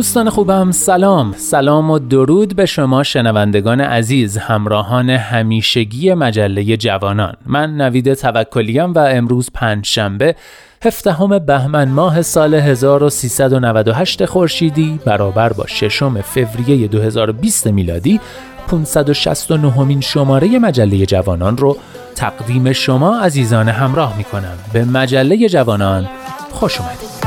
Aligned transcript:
دوستان 0.00 0.30
خوبم 0.30 0.70
سلام. 0.70 1.34
سلام 1.36 1.90
و 1.90 1.98
درود 1.98 2.56
به 2.56 2.66
شما 2.66 3.02
شنوندگان 3.02 3.80
عزیز 3.80 4.38
همراهان 4.38 5.10
همیشگی 5.10 6.14
مجله 6.14 6.76
جوانان. 6.76 7.34
من 7.46 7.76
نوید 7.76 8.14
توکلیم 8.14 8.92
و 8.92 8.98
امروز 8.98 9.50
پنج 9.54 9.86
شنبه 9.86 10.36
هفدهم 10.84 11.38
بهمن 11.38 11.88
ماه 11.88 12.22
سال 12.22 12.54
1398 12.54 14.24
خورشیدی 14.24 15.00
برابر 15.04 15.52
با 15.52 15.66
ششم 15.66 16.20
فوریه 16.20 16.88
2020 16.88 17.66
میلادی 17.66 18.20
569 18.68 19.84
مین 19.84 20.00
شماره 20.00 20.58
مجله 20.58 21.06
جوانان 21.06 21.56
رو 21.56 21.76
تقدیم 22.14 22.72
شما 22.72 23.20
عزیزان 23.20 23.68
همراه 23.68 24.16
می 24.16 24.24
کنم 24.24 24.58
به 24.72 24.84
مجله 24.84 25.48
جوانان 25.48 26.08
خوش 26.52 26.80
اومدید. 26.80 27.19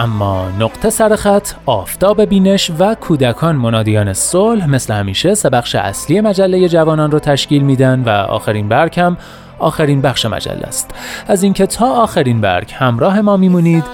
اما 0.00 0.48
نقطه 0.58 0.90
سرخط 0.90 1.48
آفتاب 1.66 2.24
بینش 2.24 2.70
و 2.78 2.94
کودکان 2.94 3.56
منادیان 3.56 4.12
صلح 4.12 4.66
مثل 4.66 4.94
همیشه 4.94 5.34
سه 5.34 5.50
بخش 5.50 5.74
اصلی 5.74 6.20
مجله 6.20 6.68
جوانان 6.68 7.10
رو 7.10 7.18
تشکیل 7.18 7.62
میدن 7.62 8.02
و 8.06 8.08
آخرین 8.08 8.68
برگ 8.68 9.00
هم 9.00 9.16
آخرین 9.58 10.00
بخش 10.00 10.26
مجله 10.26 10.66
است. 10.66 10.90
از 11.26 11.42
اینکه 11.42 11.66
تا 11.66 11.86
آخرین 11.86 12.40
برگ 12.40 12.72
همراه 12.72 13.20
ما 13.20 13.36
میمونید 13.36 13.84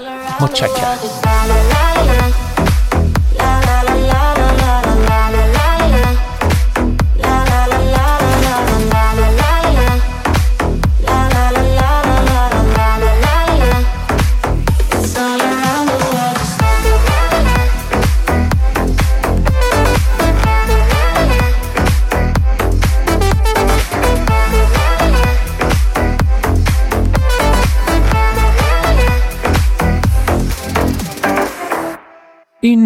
متشکرم. 0.41 1.76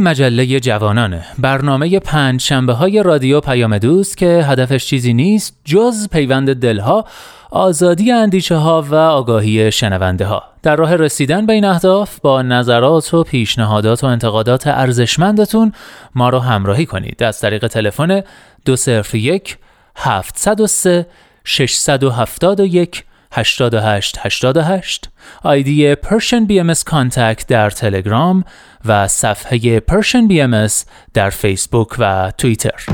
مجله 0.02 0.60
جوانانه. 0.60 1.26
برنامه 1.40 2.00
پنج 2.00 2.42
شنبه 2.42 2.74
های 2.74 3.04
رادیو 3.04 3.40
پیام 3.40 3.78
دوست 3.78 4.18
که 4.18 4.46
هدفش 4.48 4.86
چیزی 4.86 5.14
نیست 5.14 5.58
جز 5.66 6.10
پیوند 6.10 6.54
دلها 6.54 7.06
آزادی 7.52 8.12
اندیشه 8.12 8.56
ها 8.56 8.82
و 8.82 8.96
آگاهی 8.96 9.72
شنونده 9.72 10.26
ها 10.26 10.44
در 10.64 10.76
راه 10.76 10.96
رسیدن 10.96 11.46
به 11.46 11.54
این 11.54 11.66
اهداف 11.66 12.20
با 12.20 12.42
نظرات 12.42 13.14
و 13.14 13.24
پیشنهادات 13.24 14.04
و 14.04 14.08
انتقادات 14.08 14.68
ارزشمندتون 14.68 15.74
ما 16.16 16.30
رو 16.30 16.40
همراهی 16.40 16.86
کنید. 16.86 17.24
از 17.24 17.40
طریق 17.40 17.68
تلفن 17.68 18.22
201 18.66 19.58
703 19.96 21.06
671 21.44 23.04
88 23.32 24.18
88 24.20 25.11
آیدی 25.44 25.96
Persian 25.96 26.48
BMS 26.50 26.84
کانتکت 26.84 27.48
در 27.48 27.70
تلگرام 27.70 28.44
و 28.86 29.08
صفحه 29.08 29.80
Persian 29.80 30.32
BMS 30.32 30.74
در 31.14 31.30
فیسبوک 31.30 31.90
و 32.00 32.32
توییتر. 32.38 32.86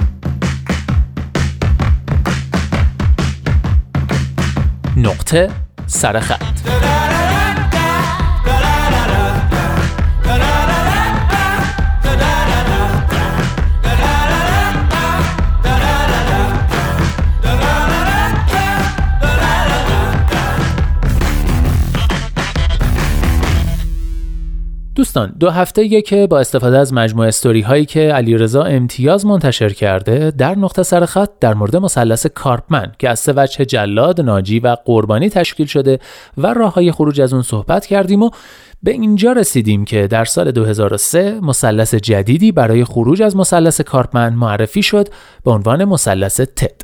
نقطه 4.97 5.49
سرخط 5.87 6.86
دوستان 25.17 25.37
دو 25.39 25.49
هفته 25.49 26.01
که 26.01 26.27
با 26.27 26.39
استفاده 26.39 26.77
از 26.77 26.93
مجموعه 26.93 27.27
استوری 27.27 27.61
هایی 27.61 27.85
که 27.85 27.99
علیرضا 27.99 28.63
امتیاز 28.63 29.25
منتشر 29.25 29.69
کرده 29.69 30.31
در 30.31 30.55
نقطه 30.55 30.83
سر 30.83 31.05
خط 31.05 31.29
در 31.39 31.53
مورد 31.53 31.75
مثلث 31.75 32.25
کارپمن 32.25 32.91
که 32.99 33.09
از 33.09 33.19
سه 33.19 33.33
وجه 33.35 33.65
جلاد 33.65 34.21
ناجی 34.21 34.59
و 34.59 34.75
قربانی 34.85 35.29
تشکیل 35.29 35.67
شده 35.67 35.99
و 36.37 36.53
راه 36.53 36.73
های 36.73 36.91
خروج 36.91 37.21
از 37.21 37.33
اون 37.33 37.41
صحبت 37.41 37.85
کردیم 37.85 38.23
و 38.23 38.29
به 38.83 38.91
اینجا 38.91 39.31
رسیدیم 39.31 39.85
که 39.85 40.07
در 40.07 40.25
سال 40.25 40.51
2003 40.51 41.39
مثلث 41.39 41.95
جدیدی 41.95 42.51
برای 42.51 42.85
خروج 42.85 43.21
از 43.21 43.35
مثلث 43.35 43.81
کارپمن 43.81 44.33
معرفی 44.33 44.83
شد 44.83 45.07
به 45.43 45.51
عنوان 45.51 45.85
مثلث 45.85 46.41
تد. 46.41 46.81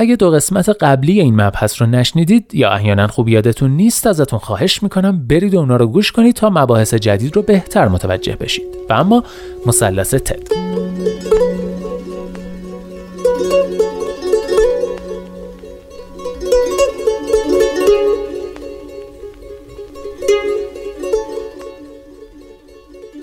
اگه 0.00 0.16
دو 0.16 0.30
قسمت 0.30 0.68
قبلی 0.68 1.20
این 1.20 1.40
مبحث 1.40 1.82
رو 1.82 1.88
نشنیدید 1.88 2.54
یا 2.54 2.70
احیانا 2.70 3.06
خوب 3.06 3.28
یادتون 3.28 3.70
نیست 3.70 4.06
ازتون 4.06 4.38
خواهش 4.38 4.82
می‌کنم 4.82 5.26
برید 5.26 5.56
اونا 5.56 5.76
رو 5.76 5.86
گوش 5.86 6.12
کنید 6.12 6.34
تا 6.34 6.50
مباحث 6.50 6.94
جدید 6.94 7.36
رو 7.36 7.42
بهتر 7.42 7.88
متوجه 7.88 8.36
بشید. 8.36 8.66
و 8.90 8.92
اما 8.92 9.24
مثلث 9.66 10.14
تد. 10.14 10.48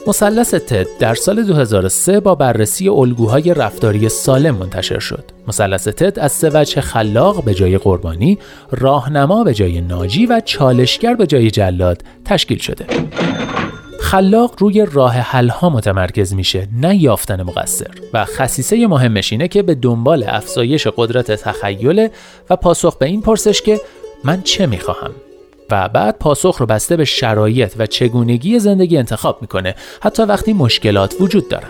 مثلث 0.07 0.53
تد 0.53 0.87
در 0.99 1.15
سال 1.15 1.43
2003 1.43 2.19
با 2.19 2.35
بررسی 2.35 2.89
الگوهای 2.89 3.53
رفتاری 3.53 4.09
سالم 4.09 4.55
منتشر 4.55 4.99
شد. 4.99 5.23
مثلث 5.47 5.87
تد 5.87 6.19
از 6.19 6.31
سه 6.31 6.49
وجه 6.53 6.81
خلاق 6.81 7.43
به 7.43 7.53
جای 7.53 7.77
قربانی، 7.77 8.37
راهنما 8.71 9.43
به 9.43 9.53
جای 9.53 9.81
ناجی 9.81 10.25
و 10.25 10.41
چالشگر 10.45 11.13
به 11.15 11.27
جای 11.27 11.51
جلاد 11.51 12.01
تشکیل 12.25 12.57
شده. 12.57 12.85
خلاق 13.99 14.55
روی 14.57 14.87
راه 14.91 15.13
حل 15.13 15.49
ها 15.49 15.69
متمرکز 15.69 16.33
میشه 16.33 16.67
نه 16.81 16.95
یافتن 16.95 17.43
مقصر 17.43 17.91
و 18.13 18.25
خصیصه 18.25 18.87
مهمش 18.87 19.31
اینه 19.31 19.47
که 19.47 19.61
به 19.63 19.75
دنبال 19.75 20.23
افزایش 20.27 20.87
قدرت 20.87 21.31
تخیل 21.31 22.07
و 22.49 22.55
پاسخ 22.55 22.97
به 22.97 23.05
این 23.05 23.21
پرسش 23.21 23.61
که 23.61 23.81
من 24.23 24.41
چه 24.41 24.65
می‌خواهم 24.65 25.11
و 25.71 25.89
بعد 25.89 26.19
پاسخ 26.19 26.57
رو 26.57 26.65
بسته 26.65 26.95
به 26.95 27.05
شرایط 27.05 27.73
و 27.77 27.85
چگونگی 27.85 28.59
زندگی 28.59 28.97
انتخاب 28.97 29.37
می‌کنه. 29.41 29.75
حتی 30.01 30.23
وقتی 30.23 30.53
مشکلات 30.53 31.15
وجود 31.19 31.49
دارن. 31.49 31.69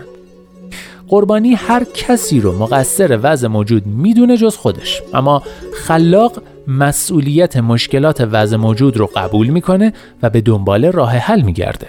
قربانی 1.07 1.53
هر 1.53 1.83
کسی 1.93 2.41
رو 2.41 2.57
مقصر 2.57 3.19
وضع 3.23 3.47
موجود 3.47 3.87
می‌دونه 3.87 4.37
جز 4.37 4.55
خودش. 4.55 5.01
اما 5.13 5.43
خلاق 5.73 6.41
مسئولیت 6.67 7.57
مشکلات 7.57 8.27
وضع 8.31 8.57
موجود 8.57 8.97
رو 8.97 9.09
قبول 9.15 9.47
می‌کنه 9.47 9.93
و 10.23 10.29
به 10.29 10.41
دنبال 10.41 10.85
راه 10.85 11.11
حل 11.11 11.41
میگرده. 11.41 11.87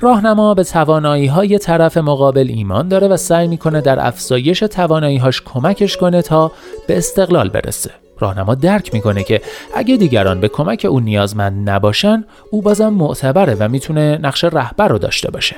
راهنما 0.00 0.54
به 0.54 0.64
توانایی 0.64 1.26
های 1.26 1.58
طرف 1.58 1.96
مقابل 1.96 2.46
ایمان 2.48 2.88
داره 2.88 3.08
و 3.08 3.16
سعی 3.16 3.48
می‌کنه 3.48 3.80
در 3.80 4.06
افزایش 4.06 4.60
توانایی 4.60 5.16
هاش 5.16 5.42
کمکش 5.42 5.96
کنه 5.96 6.22
تا 6.22 6.52
به 6.86 6.98
استقلال 6.98 7.48
برسه. 7.48 7.90
راهنما 8.20 8.54
درک 8.54 8.94
می‌کنه 8.94 9.22
که 9.22 9.40
اگه 9.74 9.96
دیگران 9.96 10.40
به 10.40 10.48
کمک 10.48 10.86
او 10.90 11.00
نیازمند 11.00 11.70
نباشن 11.70 12.24
او 12.50 12.62
بازم 12.62 12.88
معتبره 12.88 13.56
و 13.60 13.68
می‌تونه 13.68 14.18
نقش 14.22 14.44
رهبر 14.44 14.88
رو 14.88 14.98
داشته 14.98 15.30
باشه. 15.30 15.56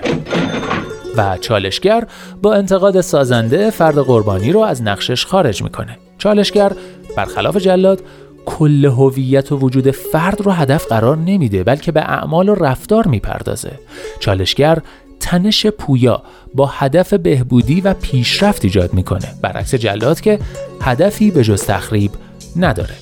و 1.17 1.39
چالشگر 1.41 2.07
با 2.43 2.55
انتقاد 2.55 3.01
سازنده 3.01 3.71
فرد 3.71 3.99
قربانی 3.99 4.53
رو 4.53 4.61
از 4.61 4.83
نقشش 4.83 5.27
خارج 5.27 5.63
می‌کنه. 5.63 5.99
چالشگر 6.19 6.73
برخلاف 7.17 7.57
جلاد 7.57 8.03
کل 8.47 8.85
هویت 8.85 9.53
و 9.53 9.57
وجود 9.57 9.91
فرد 9.91 10.41
رو 10.41 10.53
هدف 10.53 10.87
قرار 10.87 11.17
نمیده 11.17 11.65
بلکه 11.65 11.93
به 11.93 12.01
اعمال 12.01 12.49
و 12.49 12.55
رفتار 12.55 13.07
می‌پردازه. 13.07 13.73
چالشگر 14.21 14.79
تنش 15.21 15.67
پویا 15.67 16.23
با 16.55 16.67
هدف 16.67 17.15
بهبودی 17.15 17.81
و 17.81 17.95
پیشرفت 17.95 18.65
ایجاد 18.65 18.95
می‌کنه. 18.95 19.35
برعکس 19.43 19.75
جلاد 19.75 20.21
که 20.21 20.39
هدفی 20.81 21.31
به 21.31 21.45
جز 21.45 21.67
تخریب 21.67 22.11
نداره. 22.57 22.95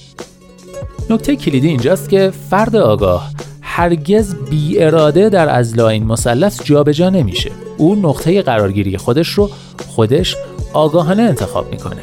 نکته 1.11 1.37
کلیدی 1.37 1.69
اینجاست 1.69 2.09
که 2.09 2.33
فرد 2.51 2.77
آگاه 2.77 3.31
هرگز 3.61 4.35
بی 4.35 4.79
اراده 4.79 5.29
در 5.29 5.49
ازلا 5.49 5.89
این 5.89 6.05
مثلث 6.07 6.63
جابجا 6.65 7.11
نمیشه. 7.11 7.51
او 7.77 7.95
نقطه 7.95 8.43
قرارگیری 8.43 8.97
خودش 8.97 9.29
رو 9.29 9.51
خودش 9.87 10.37
آگاهانه 10.73 11.23
انتخاب 11.23 11.71
می‌کنه. 11.71 12.03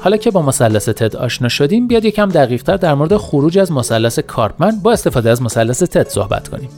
حالا 0.00 0.16
که 0.16 0.30
با 0.30 0.42
مثلث 0.42 0.88
تد 0.88 1.16
آشنا 1.16 1.48
شدیم 1.48 1.88
بیاد 1.88 2.04
یکم 2.04 2.28
دقیقتر 2.28 2.76
در 2.76 2.94
مورد 2.94 3.16
خروج 3.16 3.58
از 3.58 3.72
مثلث 3.72 4.18
کارپمن 4.18 4.80
با 4.82 4.92
استفاده 4.92 5.30
از 5.30 5.42
مثلث 5.42 5.82
تد 5.82 6.08
صحبت 6.08 6.48
کنیم. 6.48 6.68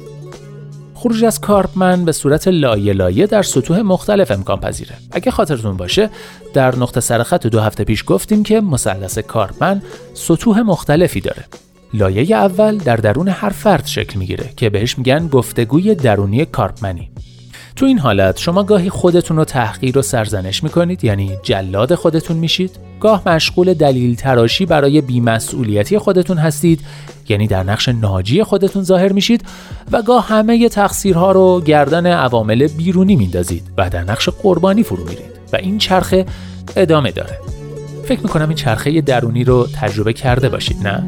خروج 0.94 1.24
از 1.24 1.40
کارپمن 1.40 2.04
به 2.04 2.12
صورت 2.12 2.48
لایه 2.48 2.92
لایه 2.92 3.26
در 3.26 3.42
سطوح 3.42 3.80
مختلف 3.80 4.30
امکان 4.30 4.60
پذیره. 4.60 4.94
اگه 5.10 5.30
خاطرتون 5.30 5.76
باشه 5.76 6.10
در 6.54 6.76
نقطه 6.76 7.00
سرخط 7.00 7.46
دو 7.46 7.60
هفته 7.60 7.84
پیش 7.84 8.04
گفتیم 8.06 8.42
که 8.42 8.60
مثلث 8.60 9.18
کارپمن 9.18 9.82
سطوح 10.14 10.60
مختلفی 10.60 11.20
داره. 11.20 11.44
لایه 11.94 12.36
اول 12.36 12.78
در 12.78 12.96
درون 12.96 13.28
هر 13.28 13.50
فرد 13.50 13.86
شکل 13.86 14.18
می‌گیره 14.18 14.50
که 14.56 14.70
بهش 14.70 14.98
میگن 14.98 15.28
گفتگوی 15.28 15.94
درونی 15.94 16.44
کارپمنی. 16.44 17.10
تو 17.76 17.86
این 17.86 17.98
حالت 17.98 18.38
شما 18.38 18.62
گاهی 18.62 18.90
خودتون 18.90 19.36
رو 19.36 19.44
تحقیر 19.44 19.98
و 19.98 20.02
سرزنش 20.02 20.64
می‌کنید 20.64 21.04
یعنی 21.04 21.36
جلاد 21.42 21.94
خودتون 21.94 22.36
میشید 22.36 22.70
گاه 23.00 23.28
مشغول 23.28 23.74
دلیل 23.74 24.14
تراشی 24.14 24.66
برای 24.66 25.00
بیمسئولیتی 25.00 25.98
خودتون 25.98 26.38
هستید 26.38 26.80
یعنی 27.28 27.46
در 27.46 27.62
نقش 27.62 27.88
ناجی 27.88 28.42
خودتون 28.42 28.82
ظاهر 28.82 29.12
میشید 29.12 29.44
و 29.92 30.02
گاه 30.02 30.28
همه 30.28 30.68
تقصیرها 30.68 31.32
رو 31.32 31.60
گردن 31.60 32.06
عوامل 32.06 32.66
بیرونی 32.66 33.16
میندازید 33.16 33.62
و 33.76 33.90
در 33.90 34.04
نقش 34.04 34.28
قربانی 34.28 34.82
فرو 34.82 35.04
میرید 35.04 35.32
و 35.52 35.56
این 35.56 35.78
چرخه 35.78 36.26
ادامه 36.76 37.10
داره 37.10 37.38
فکر 38.04 38.20
می‌کنم 38.20 38.48
این 38.48 38.56
چرخه 38.56 39.00
درونی 39.00 39.44
رو 39.44 39.68
تجربه 39.80 40.12
کرده 40.12 40.48
باشید 40.48 40.88
نه؟ 40.88 41.04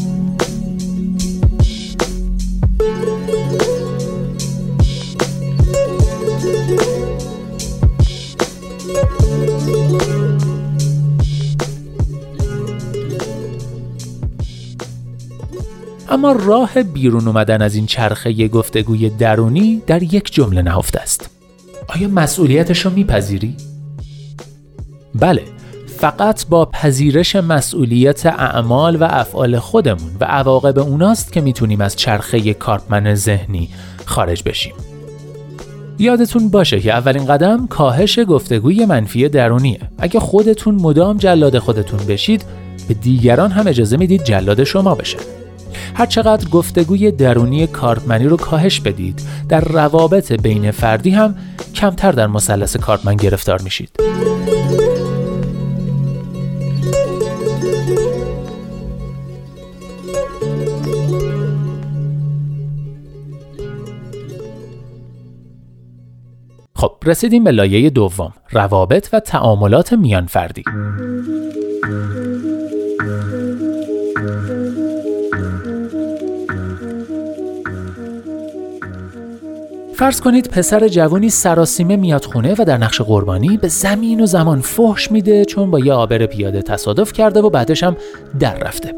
اما 16.15 16.33
راه 16.33 16.83
بیرون 16.83 17.29
اومدن 17.29 17.63
از 17.63 17.75
این 17.75 17.87
چرخه 17.87 18.49
گفتگوی 18.49 19.11
درونی 19.11 19.83
در 19.87 20.03
یک 20.03 20.33
جمله 20.33 20.63
نهفته 20.63 21.01
است. 21.01 21.31
آیا 21.89 22.09
مسئولیتش 22.09 22.81
رو 22.81 22.91
میپذیری؟ 22.91 23.57
بله 25.15 25.43
فقط 25.87 26.47
با 26.47 26.65
پذیرش 26.65 27.37
مسئولیت 27.37 28.27
اعمال 28.27 28.97
و 28.97 29.05
افعال 29.11 29.59
خودمون 29.59 30.11
و 30.21 30.25
عواقب 30.25 30.79
اوناست 30.79 31.33
که 31.33 31.41
می‌تونیم 31.41 31.81
از 31.81 31.97
چرخه 31.97 32.55
کارپمن 32.55 33.15
ذهنی 33.15 33.69
خارج 34.05 34.43
بشیم. 34.43 34.75
یادتون 35.99 36.49
باشه 36.49 36.81
که 36.81 36.93
اولین 36.93 37.27
قدم 37.27 37.67
کاهش 37.67 38.19
گفتگوی 38.19 38.87
منفی 38.87 39.29
درونیه. 39.29 39.81
اگه 39.99 40.21
خودتون 40.21 40.75
مدام 40.75 41.17
جلاد 41.17 41.59
خودتون 41.59 42.01
بشید 42.09 42.45
به 42.89 42.95
دیگران 42.95 43.51
هم 43.51 43.67
اجازه 43.67 43.97
می‌دید 43.97 44.25
جلاد 44.25 44.65
شما 44.65 44.95
بشه. 44.95 45.19
هرچقدر 45.95 46.49
گفتگوی 46.49 47.11
درونی 47.11 47.67
کارتمنی 47.67 48.25
رو 48.25 48.37
کاهش 48.37 48.81
بدید 48.81 49.23
در 49.49 49.61
روابط 49.61 50.33
بین 50.33 50.71
فردی 50.71 51.11
هم 51.11 51.35
کمتر 51.75 52.13
در 52.13 52.27
مثلث 52.27 52.77
کارتمن 52.77 53.17
گرفتار 53.17 53.63
میشید. 53.63 53.91
خب 66.77 66.97
رسیدیم 67.05 67.45
به 67.45 67.51
لایه 67.51 67.91
دوم 67.91 68.33
روابط 68.51 69.09
و 69.13 69.21
تعاملات 69.21 69.93
میان 69.93 70.27
فردی. 70.27 70.65
فرض 79.95 80.21
کنید 80.21 80.51
پسر 80.51 80.89
جوانی 80.89 81.31
سراسیمه 81.31 81.97
میاد 81.97 82.25
خونه 82.25 82.55
و 82.59 82.65
در 82.65 82.77
نقش 82.77 83.01
قربانی 83.01 83.57
به 83.57 83.69
زمین 83.69 84.21
و 84.21 84.27
زمان 84.27 84.61
فحش 84.61 85.13
میده 85.13 85.45
چون 85.45 85.71
با 85.71 85.79
یه 85.79 85.93
آبر 85.93 86.27
پیاده 86.27 86.63
تصادف 86.63 87.13
کرده 87.13 87.41
و 87.41 87.51
بعدش 87.51 87.83
هم 87.83 87.97
در 88.41 88.55
رفته. 88.55 88.95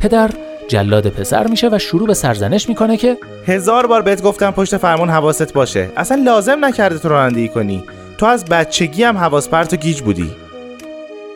پدر 0.00 0.30
جلاد 0.68 1.08
پسر 1.08 1.46
میشه 1.46 1.68
و 1.72 1.78
شروع 1.78 2.06
به 2.06 2.14
سرزنش 2.14 2.68
می‌کنه 2.68 2.96
که 2.96 3.18
هزار 3.46 3.86
بار 3.86 4.02
بهت 4.02 4.22
گفتم 4.22 4.50
پشت 4.50 4.76
فرمون 4.76 5.10
حواست 5.10 5.52
باشه. 5.52 5.88
اصلا 5.96 6.22
لازم 6.22 6.64
نکرده 6.64 6.98
تو 6.98 7.08
رانندگی 7.08 7.48
کنی. 7.48 7.84
تو 8.18 8.26
از 8.26 8.44
بچگی 8.44 9.02
هم 9.02 9.18
حواس 9.18 9.48
پرت 9.48 9.72
و 9.72 9.76
گیج 9.76 10.00
بودی. 10.00 10.30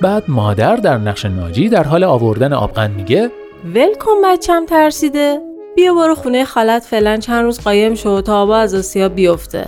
بعد 0.01 0.25
مادر 0.29 0.77
در 0.77 0.99
نقش 0.99 1.25
ناجی 1.25 1.69
در 1.69 1.83
حال 1.83 2.05
آوردن 2.05 2.53
آبغن 2.53 2.91
میگه 2.91 3.31
ول 3.75 3.95
کن 3.95 4.15
بچم 4.25 4.67
ترسیده. 4.67 5.50
بیا 5.77 5.95
برو 5.95 6.15
خونه 6.15 6.45
خالت 6.45 6.83
فعلا 6.83 7.17
چند 7.17 7.45
روز 7.45 7.61
قایم 7.61 7.95
شو 7.95 8.21
تا 8.21 8.43
آبا 8.43 8.57
از 8.57 8.75
آسیا 8.75 9.09
بیفته. 9.09 9.67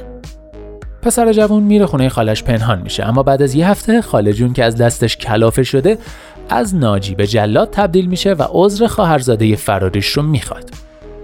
پسر 1.03 1.33
جوون 1.33 1.63
میره 1.63 1.87
خونه 1.87 2.09
خالش 2.09 2.43
پنهان 2.43 2.83
میشه 2.83 3.05
اما 3.05 3.23
بعد 3.23 3.43
از 3.43 3.55
یه 3.55 3.69
هفته 3.69 4.03
خاله 4.03 4.33
جون 4.33 4.53
که 4.53 4.65
از 4.65 4.77
دستش 4.77 5.17
کلافه 5.17 5.63
شده 5.63 5.99
از 6.49 6.75
ناجی 6.75 7.15
به 7.15 7.27
جلاد 7.27 7.71
تبدیل 7.71 8.07
میشه 8.07 8.33
و 8.33 8.45
عذر 8.51 8.87
خواهرزاده 8.87 9.57
فراریش 9.57 10.07
رو 10.07 10.23
می‌خواد. 10.23 10.71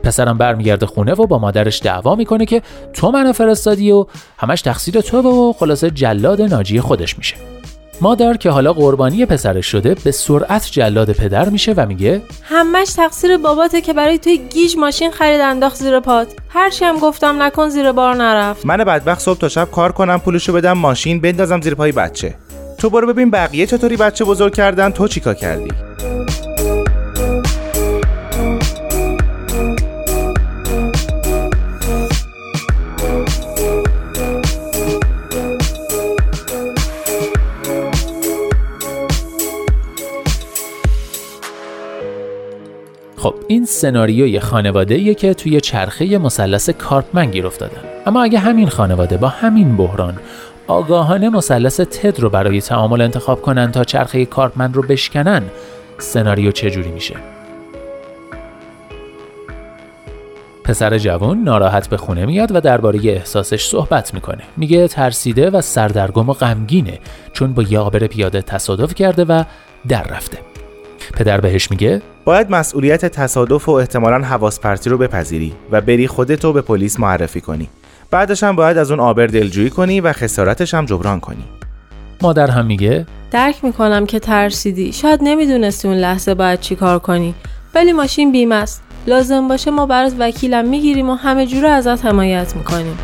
پسرم 0.02 0.38
برمیگرده 0.38 0.86
خونه 0.86 1.12
و 1.12 1.26
با 1.26 1.38
مادرش 1.38 1.82
دعوا 1.82 2.14
می‌کنه 2.14 2.46
که 2.46 2.62
تو 2.92 3.10
منو 3.10 3.32
فرستادی 3.32 3.90
و 3.90 4.06
همش 4.38 4.62
تقصیر 4.62 5.00
تو 5.00 5.20
و 5.22 5.52
خلاصه 5.52 5.90
جلاد 5.90 6.42
ناجی 6.42 6.80
خودش 6.80 7.18
میشه. 7.18 7.34
مادر 8.00 8.36
که 8.36 8.50
حالا 8.50 8.72
قربانی 8.72 9.26
پسرش 9.26 9.66
شده 9.66 9.94
به 10.04 10.10
سرعت 10.10 10.68
جلاد 10.70 11.12
پدر 11.12 11.48
میشه 11.48 11.72
و 11.72 11.86
میگه 11.86 12.22
همش 12.42 12.92
تقصیر 12.92 13.36
باباته 13.36 13.80
که 13.80 13.92
برای 13.92 14.18
توی 14.18 14.38
گیج 14.38 14.76
ماشین 14.76 15.10
خرید 15.10 15.40
انداخت 15.40 15.76
زیر 15.76 16.00
پات 16.00 16.32
هرچی 16.48 16.84
هم 16.84 16.98
گفتم 16.98 17.42
نکن 17.42 17.68
زیر 17.68 17.92
بار 17.92 18.14
نرفت. 18.14 18.66
من 18.66 18.76
بدبخت 18.76 19.20
صبح 19.20 19.38
تا 19.38 19.48
شب 19.48 19.70
کار 19.70 19.92
کنم 19.92 20.18
پولشو 20.18 20.52
بدم 20.52 20.72
ماشین 20.72 21.20
بندازم 21.20 21.60
زیر 21.60 21.74
پای 21.74 21.92
بچه. 21.92 22.34
تو 22.78 22.90
برو 22.90 23.06
ببین 23.06 23.30
بقیه 23.30 23.66
چطوری 23.66 23.96
بچه 23.96 24.24
بزرگ 24.24 24.54
کردن 24.54 24.90
تو 24.90 25.08
چیکار 25.08 25.34
کردی؟ 25.34 25.70
خب 43.18 43.34
این 43.48 43.64
سناریوی 43.64 44.40
خانواده 44.40 45.14
که 45.14 45.34
توی 45.34 45.60
چرخه 45.60 46.18
مثلث 46.18 46.70
کارپمن 46.70 47.30
گیر 47.30 47.46
افتادن 47.46 47.80
اما 48.06 48.22
اگه 48.22 48.38
همین 48.38 48.68
خانواده 48.68 49.16
با 49.16 49.28
همین 49.28 49.76
بحران 49.76 50.18
آگاهانه 50.66 51.28
مثلث 51.28 51.80
تد 51.80 52.20
رو 52.20 52.30
برای 52.30 52.60
تعامل 52.60 53.00
انتخاب 53.00 53.42
کنن 53.42 53.72
تا 53.72 53.84
چرخه 53.84 54.26
کارپمن 54.26 54.72
رو 54.72 54.82
بشکنن 54.82 55.42
سناریو 55.98 56.50
چجوری 56.50 56.90
میشه؟ 56.90 57.16
پسر 60.64 60.98
جوان 60.98 61.38
ناراحت 61.38 61.88
به 61.88 61.96
خونه 61.96 62.26
میاد 62.26 62.56
و 62.56 62.60
درباره 62.60 62.98
احساسش 63.04 63.66
صحبت 63.66 64.14
می‌کنه. 64.14 64.42
میگه 64.56 64.88
ترسیده 64.88 65.50
و 65.50 65.60
سردرگم 65.60 66.28
و 66.28 66.32
غمگینه 66.32 66.98
چون 67.32 67.52
با 67.52 67.62
یه 67.62 67.78
آبر 67.78 68.06
پیاده 68.06 68.42
تصادف 68.42 68.94
کرده 68.94 69.24
و 69.24 69.44
در 69.88 70.02
رفته. 70.02 70.38
پدر 71.18 71.40
بهش 71.40 71.70
میگه؟ 71.70 72.02
باید 72.24 72.50
مسئولیت 72.50 73.06
تصادف 73.06 73.68
و 73.68 73.72
احتمالا 73.72 74.18
حواس 74.18 74.60
پرتی 74.60 74.90
رو 74.90 74.98
بپذیری 74.98 75.54
و 75.70 75.80
بری 75.80 76.06
خودتو 76.06 76.52
به 76.52 76.60
پلیس 76.60 77.00
معرفی 77.00 77.40
کنی. 77.40 77.68
بعدش 78.10 78.42
هم 78.42 78.56
باید 78.56 78.78
از 78.78 78.90
اون 78.90 79.00
آبر 79.00 79.26
دلجویی 79.26 79.70
کنی 79.70 80.00
و 80.00 80.12
خسارتش 80.12 80.74
هم 80.74 80.84
جبران 80.84 81.20
کنی. 81.20 81.44
مادر 82.22 82.50
هم 82.50 82.66
میگه؟ 82.66 83.06
درک 83.30 83.64
می‌کنم 83.64 84.06
که 84.06 84.18
ترسیدی. 84.18 84.92
شاید 84.92 85.20
نمی‌دونستی 85.22 85.88
اون 85.88 85.96
لحظه 85.96 86.34
باید 86.34 86.60
چی 86.60 86.76
کار 86.76 86.98
کنی. 86.98 87.34
ولی 87.74 87.92
ماشین 87.92 88.32
بیمه 88.32 88.54
است 88.54 88.82
لازم 89.06 89.48
باشه 89.48 89.70
ما 89.70 89.86
برات 89.86 90.12
وکیلم 90.18 90.68
می‌گیریم 90.68 91.10
و 91.10 91.14
همه 91.14 91.46
جوره 91.46 91.68
ازت 91.68 92.04
حمایت 92.04 92.56
می‌کنیم. 92.56 92.98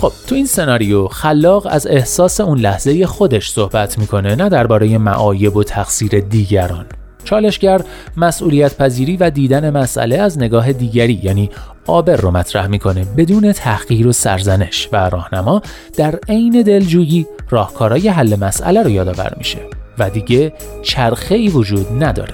خب 0.00 0.12
تو 0.26 0.34
این 0.34 0.46
سناریو 0.46 1.08
خلاق 1.08 1.66
از 1.70 1.86
احساس 1.86 2.40
اون 2.40 2.58
لحظه 2.58 3.06
خودش 3.06 3.50
صحبت 3.50 3.98
می‌کنه 3.98 4.34
نه 4.34 4.48
درباره 4.48 4.98
معایب 4.98 5.56
و 5.56 5.64
تقصیر 5.64 6.20
دیگران. 6.20 6.86
چالشگر 7.24 7.80
مسئولیت 8.16 8.76
پذیری 8.76 9.16
و 9.16 9.30
دیدن 9.30 9.70
مسئله 9.70 10.18
از 10.18 10.38
نگاه 10.38 10.72
دیگری 10.72 11.20
یعنی 11.22 11.50
آبر 11.86 12.16
رو 12.16 12.30
مطرح 12.30 12.66
می‌کنه 12.66 13.04
بدون 13.16 13.52
تحقیر 13.52 14.06
و 14.06 14.12
سرزنش 14.12 14.88
و 14.92 14.96
راهنما 15.10 15.62
در 15.96 16.18
عین 16.28 16.62
دلجویی 16.62 17.26
راهکارهای 17.50 18.08
حل 18.08 18.36
مسئله 18.36 18.82
رو 18.82 18.90
یادآور 18.90 19.34
میشه. 19.38 19.58
و 19.98 20.10
دیگه 20.10 20.52
چرخه 20.82 21.34
ای 21.34 21.48
وجود 21.48 21.86
نداره. 22.04 22.32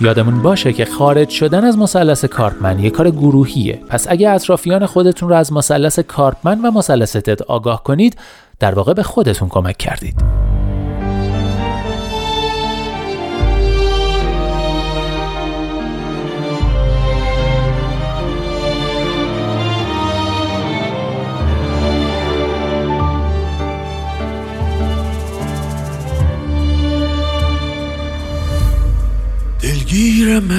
یادمون 0.00 0.42
باشه 0.42 0.72
که 0.72 0.84
خارج 0.84 1.28
شدن 1.28 1.64
از 1.64 1.78
مثلث 1.78 2.24
کارپمن 2.24 2.78
یه 2.78 2.90
کار 2.90 3.10
گروهیه. 3.10 3.80
پس 3.88 4.06
اگه 4.10 4.30
اطرافیان 4.30 4.86
خودتون 4.86 5.28
رو 5.28 5.34
از 5.34 5.52
مثلث 5.52 5.98
کارپمن 5.98 6.60
و 6.60 6.70
مثلث 6.70 7.16
تد 7.16 7.42
آگاه 7.42 7.82
کنید 7.82 8.16
در 8.60 8.74
واقع 8.74 8.92
به 8.92 9.02
خودتون 9.02 9.48
کمک 9.48 9.76
کردید. 9.76 10.14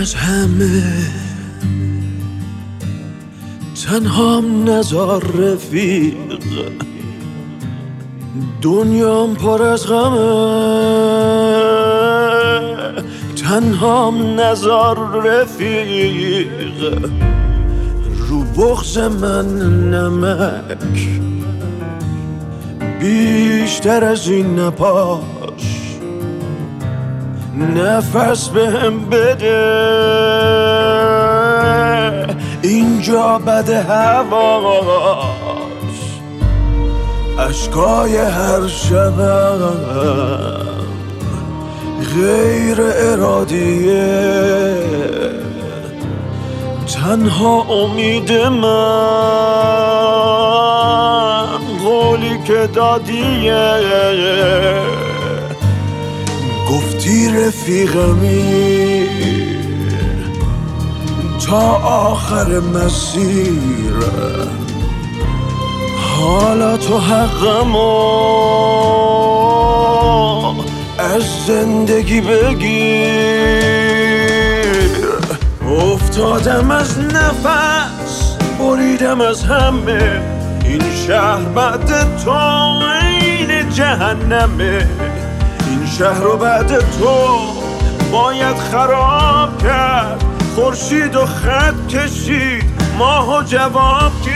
از 0.06 0.14
همه. 0.14 0.84
تنهام 3.86 4.70
نزار 4.70 5.24
رفیق. 5.24 6.16
دنیام 8.62 9.36
پر 9.36 9.62
از 9.64 9.88
غمه. 9.88 10.18
تنهام 13.36 14.40
نزار 14.40 15.24
رفیق. 15.24 16.50
رو 18.30 18.44
بغز 18.44 18.98
من 18.98 19.46
نمک. 19.90 21.10
بیشتر 23.00 24.04
از 24.04 24.28
این 24.28 24.60
نپاش 24.60 25.35
نفس 27.58 28.50
بهم 28.50 29.06
بده 29.06 29.66
اینجا 32.62 33.38
بد 33.38 33.70
هواش 33.70 35.26
اشکای 37.40 38.18
هر 38.18 38.68
شبم 38.68 39.76
غیر 42.16 42.78
ارادیه 42.82 44.76
تنها 46.94 47.62
امید 47.62 48.32
من 48.32 48.66
قولی 51.84 52.40
که 52.46 52.70
دادیه 52.74 53.76
گفتی 56.70 57.30
رفیقمی. 57.30 59.06
تا 61.48 61.72
آخر 61.84 62.60
مسیر. 62.60 63.94
حالا 66.00 66.78
تو 66.78 66.98
حقمو 66.98 67.86
از 70.98 71.24
زندگی 71.48 72.22
بگیر. 72.22 73.46
افتادم 75.70 76.72
از 76.72 77.00
نفس 77.00 78.38
بریدم 78.60 79.22
از 79.22 79.44
همه. 79.44 80.22
این 80.64 80.82
شهر 81.08 81.42
بعد 81.42 82.18
تو 82.24 82.32
این 82.32 83.70
جهنمه. 83.70 84.88
شهر 85.98 86.20
رو 86.20 86.38
بعد 86.38 86.80
تو 86.80 87.38
باید 88.12 88.58
خراب 88.58 89.64
کرد. 89.64 90.24
خورشید 90.56 91.16
و 91.16 91.25
خط 91.25 91.88
کشید 91.88 92.64
ماه 92.98 93.38
و 93.38 93.44
جواب 93.44 94.12
کرد. 94.25 94.36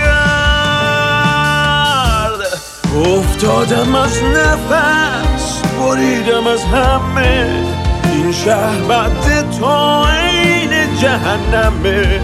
افتادم 3.06 3.96
از 3.96 4.24
نفس 4.24 5.62
بریدم 5.80 6.48
از 6.48 6.64
همه. 6.64 7.48
این 8.04 8.32
شهر 8.32 8.82
بعد 8.90 9.52
تو 9.60 9.66
این 9.66 10.98
جهنمه. 11.02 12.22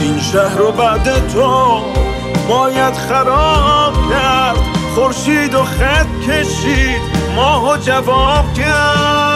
این 0.00 0.20
شهر 0.20 0.56
رو 0.58 0.72
بعد 0.72 1.28
تو 1.32 1.80
باید 2.48 2.94
خراب 2.94 3.94
کرد. 4.10 4.56
خورشید 4.94 5.54
و 5.54 5.64
خط 5.64 6.06
کشید 6.28 7.19
ماه 7.36 7.72
و 7.72 7.76
جواب 7.76 8.52
کرد. 8.54 9.30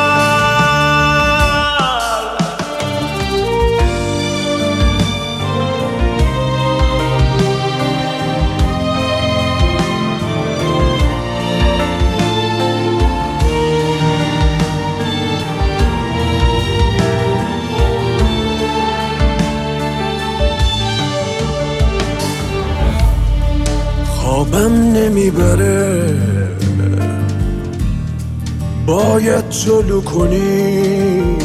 خوابم 24.05 24.73
نمی‌بره. 24.73 26.34
باید 28.87 29.49
طلو 29.49 30.01
کنی. 30.01 31.37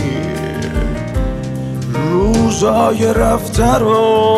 روزای 2.11 3.13
رفته 3.13 3.75
رو 3.75 4.29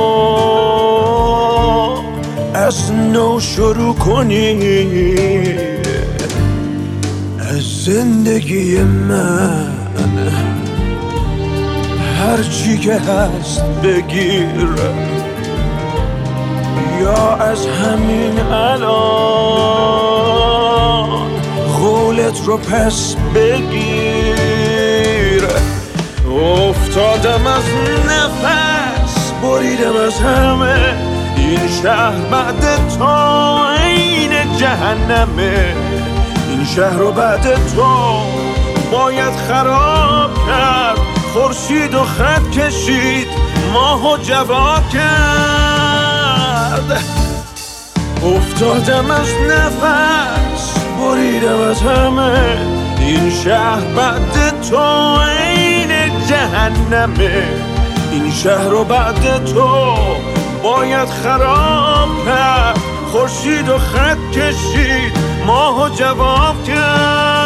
از 2.54 2.92
نو 2.92 3.40
شروع 3.40 3.96
کنی. 3.96 4.78
از 7.40 7.84
زندگی 7.86 8.78
من 8.84 9.68
هرچی 12.20 12.78
که 12.78 12.94
هست 12.94 13.64
بگیر. 13.84 14.70
یا 17.02 17.36
از 17.36 17.68
همین 17.68 18.40
الان 18.40 20.11
قولت 22.32 22.48
رو 22.48 22.58
پس 22.58 23.16
بگیر. 23.36 24.22
افتادم 26.32 27.48
از 27.48 27.64
نفس 28.08 29.32
بریدم 29.44 29.96
از 29.96 30.20
همه. 30.20 30.96
این 31.36 31.60
شهر 31.84 32.16
بعد 32.32 32.64
تا 33.00 33.74
این 33.74 34.58
جهنمه. 34.58 35.76
این 36.50 36.66
شهر 36.76 36.98
رو 36.98 37.12
بعد 37.12 37.56
تو 37.76 38.22
باید 38.92 39.36
خراب 39.48 40.32
کرد. 40.48 40.98
خورشید 41.34 41.94
و 41.94 42.04
خط 42.04 42.52
کشید 42.52 43.28
ماه 43.74 44.14
و 44.14 44.18
جواب 44.18 44.90
کرد. 44.90 45.12
افتادم 48.24 49.12
از 49.12 49.28
نفس 49.50 50.51
بریدم 51.02 51.60
از 51.70 51.82
همه. 51.82 52.58
این 53.00 53.30
شهر 53.44 53.82
بعد 53.96 54.62
تو 54.70 54.78
این 54.78 55.90
جهنمه. 56.28 57.44
این 58.12 58.32
شهر 58.32 58.70
رو 58.70 58.84
بعد 58.84 59.46
تو 59.46 59.96
باید 60.64 61.10
خراب 61.10 62.26
کرد. 62.26 62.80
خورشید 63.12 63.70
و 63.70 63.78
خط 63.78 64.32
کشید. 64.32 65.18
ماه 65.46 65.84
و 65.84 65.90
جواب 65.90 66.64
کرد. 66.64 67.41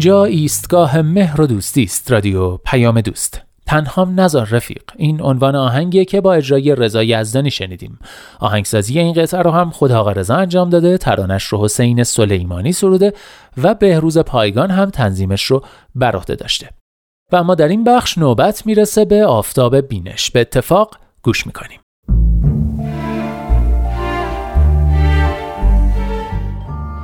اینجا 0.00 0.24
ایستگاه 0.24 1.02
مهر 1.02 1.40
و 1.40 1.46
دوستی 1.46 1.82
است 1.82 2.12
رادیو 2.12 2.56
پیام 2.56 3.00
دوست. 3.00 3.42
تنهام 3.66 4.20
نزار 4.20 4.46
رفیق. 4.46 4.82
این 4.96 5.22
عنوان 5.22 5.56
آهنگیه 5.56 6.04
که 6.04 6.20
با 6.20 6.34
اجرای 6.34 6.74
رضا 6.74 7.02
یزدانی 7.02 7.50
شنیدیم. 7.50 7.98
آهنگسازی 8.38 8.98
این 8.98 9.12
قطعه 9.12 9.42
رو 9.42 9.50
هم 9.50 9.70
خود 9.70 9.92
آقا 9.92 10.12
رضا 10.12 10.36
انجام 10.36 10.70
داده 10.70 10.98
ترانش 10.98 11.44
رو 11.44 11.64
حسین 11.64 12.04
سلیمانی 12.04 12.72
سروده 12.72 13.12
و 13.62 13.74
بهروز 13.74 14.18
پایگان 14.18 14.70
هم 14.70 14.90
تنظیمش 14.90 15.44
رو 15.44 15.64
بر 15.94 16.16
عهده 16.16 16.34
داشته. 16.34 16.68
و 17.32 17.36
اما 17.36 17.54
در 17.54 17.68
این 17.68 17.84
بخش 17.84 18.18
نوبت 18.18 18.66
می‌رسه 18.66 19.04
به 19.04 19.26
آفتاب 19.26 19.76
بینش. 19.76 20.30
به 20.30 20.40
اتفاق 20.40 20.96
گوش 21.22 21.46
می‌کنیم. 21.46 21.80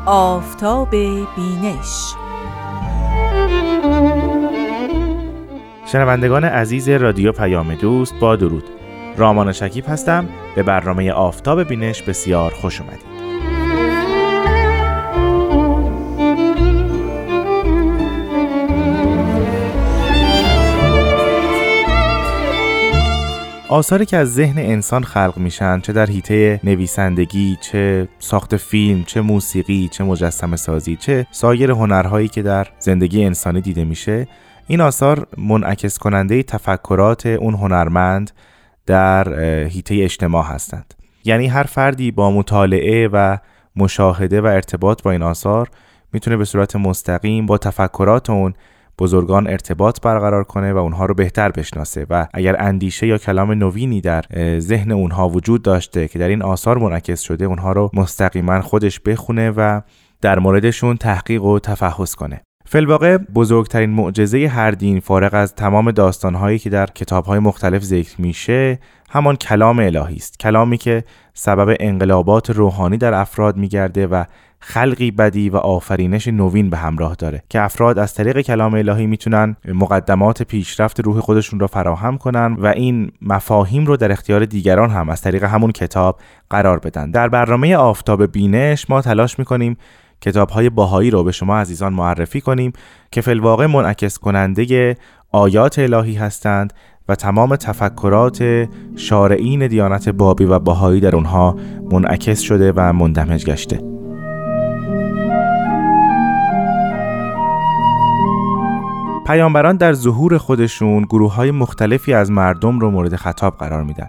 آفتاب 0.06 0.90
بینش 1.36 2.25
شنوندگان 5.86 6.44
عزیز 6.44 6.88
رادیو 6.88 7.32
پیام 7.32 7.74
دوست 7.74 8.14
با 8.20 8.36
درود. 8.36 8.64
رامان 9.16 9.52
شکیب 9.52 9.84
هستم. 9.88 10.28
به 10.56 10.62
برنامه 10.62 11.12
آفتاب 11.12 11.62
بینش 11.62 12.02
بسیار 12.02 12.50
خوش 12.50 12.80
اومدید. 12.80 13.16
آثاری 23.68 24.06
که 24.06 24.16
از 24.16 24.34
ذهن 24.34 24.58
انسان 24.58 25.04
خلق 25.04 25.34
میشن 25.36 25.80
چه 25.80 25.92
در 25.92 26.06
حیطه 26.06 26.60
نویسندگی 26.64 27.58
چه 27.60 28.08
ساخت 28.18 28.56
فیلم 28.56 29.04
چه 29.04 29.20
موسیقی 29.20 29.88
چه 29.88 30.04
مجسمه 30.04 30.56
سازی 30.56 30.96
چه 30.96 31.26
سایر 31.30 31.70
هنرهایی 31.70 32.28
که 32.28 32.42
در 32.42 32.66
زندگی 32.78 33.24
انسانی 33.24 33.60
دیده 33.60 33.84
میشه 33.84 34.28
این 34.68 34.80
آثار 34.80 35.26
منعکس 35.38 35.98
کننده 35.98 36.42
تفکرات 36.42 37.26
اون 37.26 37.54
هنرمند 37.54 38.30
در 38.86 39.34
حیطه 39.64 40.02
اجتماع 40.02 40.44
هستند. 40.44 40.94
یعنی 41.24 41.46
هر 41.46 41.62
فردی 41.62 42.10
با 42.10 42.30
مطالعه 42.30 43.08
و 43.08 43.36
مشاهده 43.76 44.40
و 44.40 44.46
ارتباط 44.46 45.02
با 45.02 45.10
این 45.10 45.22
آثار 45.22 45.68
می‌تونه 46.12 46.36
به 46.36 46.44
صورت 46.44 46.76
مستقیم 46.76 47.46
با 47.46 47.58
تفکرات 47.58 48.30
اون 48.30 48.54
بزرگان 48.98 49.46
ارتباط 49.46 50.00
برقرار 50.00 50.44
کنه 50.44 50.72
و 50.72 50.76
اونها 50.76 51.06
رو 51.06 51.14
بهتر 51.14 51.50
بشناسه 51.50 52.06
و 52.10 52.26
اگر 52.34 52.62
اندیشه 52.62 53.06
یا 53.06 53.18
کلام 53.18 53.52
نوینی 53.52 54.00
در 54.00 54.24
ذهن 54.58 54.92
اونها 54.92 55.28
وجود 55.28 55.62
داشته 55.62 56.08
که 56.08 56.18
در 56.18 56.28
این 56.28 56.42
آثار 56.42 56.78
منعکس 56.78 57.20
شده 57.20 57.44
اونها 57.44 57.72
رو 57.72 57.90
مستقیما 57.94 58.60
خودش 58.60 59.00
بخونه 59.00 59.50
و 59.50 59.80
در 60.20 60.38
موردشون 60.38 60.96
تحقیق 60.96 61.42
و 61.42 61.58
تفحص 61.58 62.14
کنه. 62.14 62.45
فلواقع 62.68 63.16
بزرگترین 63.16 63.90
معجزه 63.90 64.48
هر 64.48 64.70
دین 64.70 65.00
فارغ 65.00 65.34
از 65.34 65.54
تمام 65.54 65.90
داستانهایی 65.90 66.58
که 66.58 66.70
در 66.70 66.86
کتابهای 66.86 67.38
مختلف 67.38 67.82
ذکر 67.82 68.20
میشه 68.20 68.78
همان 69.10 69.36
کلام 69.36 69.78
الهی 69.78 70.16
است. 70.16 70.38
کلامی 70.40 70.78
که 70.78 71.04
سبب 71.34 71.76
انقلابات 71.80 72.50
روحانی 72.50 72.96
در 72.96 73.14
افراد 73.14 73.56
میگرده 73.56 74.06
و 74.06 74.24
خلقی 74.60 75.10
بدی 75.10 75.50
و 75.50 75.56
آفرینش 75.56 76.28
نوین 76.28 76.70
به 76.70 76.76
همراه 76.76 77.14
داره 77.14 77.42
که 77.48 77.60
افراد 77.60 77.98
از 77.98 78.14
طریق 78.14 78.40
کلام 78.40 78.74
الهی 78.74 79.06
می‌تونن 79.06 79.56
مقدمات 79.68 80.42
پیشرفت 80.42 81.00
روح 81.00 81.20
خودشون 81.20 81.60
رو 81.60 81.66
فراهم 81.66 82.18
کنن 82.18 82.56
و 82.58 82.66
این 82.66 83.12
مفاهیم 83.22 83.86
رو 83.86 83.96
در 83.96 84.12
اختیار 84.12 84.44
دیگران 84.44 84.90
هم 84.90 85.08
از 85.08 85.20
طریق 85.20 85.44
همون 85.44 85.72
کتاب 85.72 86.20
قرار 86.50 86.78
بدن. 86.78 87.10
در 87.10 87.28
برنامه 87.28 87.76
آفتاب 87.76 88.32
بینش 88.32 88.90
ما 88.90 89.02
تلاش 89.02 89.38
می‌کنیم 89.38 89.76
کتاب 90.20 90.50
های 90.50 90.70
باهایی 90.70 91.10
رو 91.10 91.24
به 91.24 91.32
شما 91.32 91.58
عزیزان 91.58 91.92
معرفی 91.92 92.40
کنیم 92.40 92.72
که 93.10 93.20
فلواقع 93.20 93.66
منعکس 93.66 94.18
کننده 94.18 94.96
آیات 95.32 95.78
الهی 95.78 96.14
هستند 96.14 96.72
و 97.08 97.14
تمام 97.14 97.56
تفکرات 97.56 98.68
شارعین 98.96 99.66
دیانت 99.66 100.08
بابی 100.08 100.44
و 100.44 100.58
باهایی 100.58 101.00
در 101.00 101.16
اونها 101.16 101.56
منعکس 101.90 102.40
شده 102.40 102.72
و 102.76 102.92
مندمج 102.92 103.44
گشته. 103.44 103.96
پیامبران 109.26 109.76
در 109.76 109.92
ظهور 109.92 110.38
خودشون 110.38 111.02
گروه 111.02 111.34
های 111.34 111.50
مختلفی 111.50 112.14
از 112.14 112.30
مردم 112.30 112.78
رو 112.78 112.90
مورد 112.90 113.16
خطاب 113.16 113.56
قرار 113.56 113.82
میدن. 113.82 114.08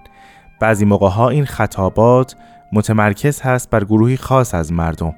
بعضی 0.60 0.86
موقع 0.86 1.10
ها 1.10 1.30
این 1.30 1.46
خطابات 1.46 2.36
متمرکز 2.74 3.42
هست 3.42 3.70
بر 3.70 3.84
گروهی 3.84 4.18
خاص 4.18 4.54
از 4.54 4.74
مردم. 4.74 5.16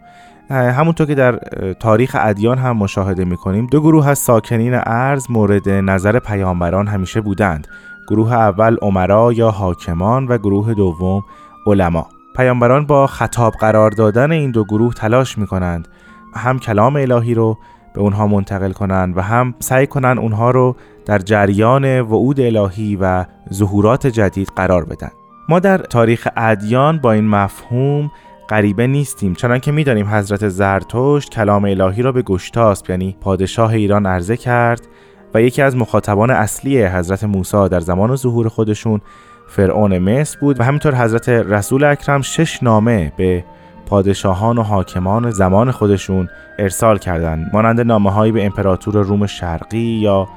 همونطور 0.50 1.08
که 1.08 1.16
در 1.16 1.40
تاریخ 1.80 2.16
ادیان 2.20 2.58
هم 2.58 2.78
مشاهده 2.78 3.26
می‌کنیم 3.26 3.68
دو 3.68 3.82
گروه 3.82 4.08
از 4.08 4.20
ساکنین 4.20 4.74
ارز 4.86 5.32
مورد 5.32 5.70
نظر 5.70 6.20
پیامبران 6.20 6.88
همیشه 6.88 7.22
بودند. 7.22 7.68
گروه 8.10 8.34
اول 8.34 8.78
عمرا 8.82 9.34
یا 9.34 9.52
حاکمان 9.52 10.28
و 10.28 10.38
گروه 10.38 10.74
دوم 10.74 11.24
علما. 11.68 12.08
پیامبران 12.36 12.86
با 12.86 13.08
خطاب 13.08 13.54
قرار 13.54 13.92
دادن 13.92 14.32
این 14.32 14.52
دو 14.52 14.64
گروه 14.64 14.94
تلاش 14.94 15.38
می‌کنند 15.38 15.88
هم 16.36 16.60
کلام 16.60 16.96
الهی 16.96 17.34
رو 17.34 17.58
به 17.94 18.02
اونها 18.02 18.28
منتقل 18.28 18.72
کنند 18.72 19.18
و 19.18 19.22
هم 19.22 19.54
سعی 19.60 19.88
کنند 19.88 20.20
اونها 20.20 20.52
رو 20.52 20.76
در 21.06 21.20
جریان 21.20 22.02
وعود 22.02 22.40
الهی 22.40 22.98
و 23.02 23.26
ظهورات 23.54 24.08
جدید 24.08 24.52
قرار 24.56 24.86
بدن. 24.86 25.10
ما 25.50 25.60
در 25.60 25.78
تاریخ 25.78 26.28
ادیان 26.38 26.98
با 26.98 27.12
این 27.12 27.28
مفهوم 27.28 28.12
غریبه 28.50 28.88
نیستیم 28.88 29.34
چنان 29.34 29.60
که 29.60 29.72
می‌دانیم 29.72 30.08
حضرت 30.08 30.48
زرتشت 30.48 31.30
کلام 31.32 31.66
الهی 31.66 32.02
را 32.02 32.12
به 32.12 32.22
گشتاسب 32.22 32.90
یعنی 32.90 33.16
پادشاه 33.22 33.74
ایران 33.74 34.06
عرضه 34.06 34.38
کرد 34.38 34.88
و 35.34 35.42
یکی 35.42 35.62
از 35.62 35.76
مخاطبان 35.76 36.30
اصلی 36.30 36.84
حضرت 36.84 37.24
موسی 37.24 37.70
در 37.70 37.80
زمان 37.80 38.16
ظهور 38.16 38.50
خودشون 38.50 39.02
فرعون 39.48 39.98
مصر 39.98 40.40
بود 40.40 40.60
و 40.60 40.64
همینطور 40.64 40.96
حضرت 40.96 41.30
رسول 41.30 41.84
اکرم 41.84 42.22
شش 42.22 42.64
نامه 42.64 43.14
به 43.18 43.44
پادشاهان 43.86 44.58
و 44.58 44.64
حاکمان 44.64 45.32
زمان 45.32 45.72
خودشون 45.72 46.30
ارسال 46.60 46.98
کردند. 46.98 47.50
مانند 47.54 47.82
نامه 47.82 48.12
هایی 48.12 48.32
به 48.32 48.46
امپراتور 48.46 48.96
روم 48.96 49.26
شرقی 49.26 49.80
یا 49.80 50.28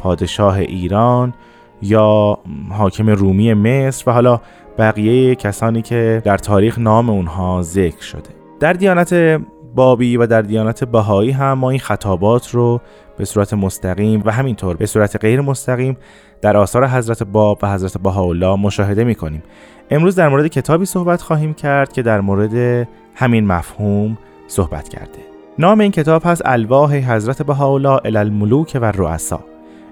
پادشاه 0.00 0.58
ایران 0.58 1.34
یا 1.82 2.38
حاکم 2.70 3.10
رومی 3.10 3.54
مصر 3.54 4.10
و 4.10 4.12
حالا 4.12 4.40
بقیه 4.78 5.34
کسانی 5.34 5.82
که 5.82 6.22
در 6.24 6.38
تاریخ 6.38 6.78
نام 6.78 7.10
اونها 7.10 7.62
ذکر 7.62 8.02
شده. 8.02 8.30
در 8.60 8.72
دیانت 8.72 9.40
بابی 9.74 10.16
و 10.16 10.26
در 10.26 10.42
دیانت 10.42 10.84
بهایی 10.84 11.30
هم 11.30 11.52
ما 11.52 11.70
این 11.70 11.78
خطابات 11.78 12.50
رو 12.50 12.80
به 13.18 13.24
صورت 13.24 13.54
مستقیم 13.54 14.22
و 14.24 14.32
همینطور 14.32 14.76
به 14.76 14.86
صورت 14.86 15.16
غیر 15.16 15.40
مستقیم 15.40 15.96
در 16.40 16.56
آثار 16.56 16.88
حضرت 16.88 17.22
باب 17.22 17.58
و 17.62 17.72
حضرت 17.72 17.98
بهاءالله 17.98 18.56
مشاهده 18.56 19.04
می 19.04 19.14
کنیم 19.14 19.42
امروز 19.90 20.16
در 20.16 20.28
مورد 20.28 20.46
کتابی 20.46 20.84
صحبت 20.84 21.22
خواهیم 21.22 21.54
کرد 21.54 21.92
که 21.92 22.02
در 22.02 22.20
مورد 22.20 22.88
همین 23.14 23.46
مفهوم 23.46 24.18
صحبت 24.46 24.88
کرده. 24.88 25.18
نام 25.58 25.80
این 25.80 25.90
کتاب 25.90 26.22
هست 26.24 26.42
الواح 26.44 26.94
حضرت 26.94 27.42
بهاءالله 27.42 28.00
الملوک 28.04 28.78
و 28.80 28.84
رؤسا 28.84 29.40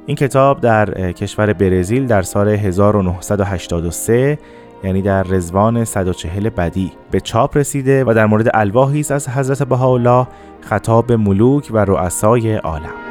این 0.06 0.16
کتاب 0.16 0.60
در 0.60 1.12
کشور 1.12 1.52
برزیل 1.52 2.06
در 2.06 2.22
سال 2.22 2.48
1983 2.48 4.38
یعنی 4.84 5.02
در 5.02 5.22
رزوان 5.22 5.84
140 5.84 6.48
بدی. 6.48 6.92
به 7.10 7.20
چاپ 7.20 7.56
رسیده 7.56 8.04
و 8.04 8.14
در 8.14 8.26
مورد 8.26 8.50
الواحی 8.54 9.00
است 9.00 9.12
از 9.12 9.28
حضرت 9.28 9.62
بهاءالله 9.62 10.26
خطاب 10.60 11.12
ملوک 11.12 11.68
و 11.72 11.84
رؤسای 11.84 12.56
عالم. 12.56 13.10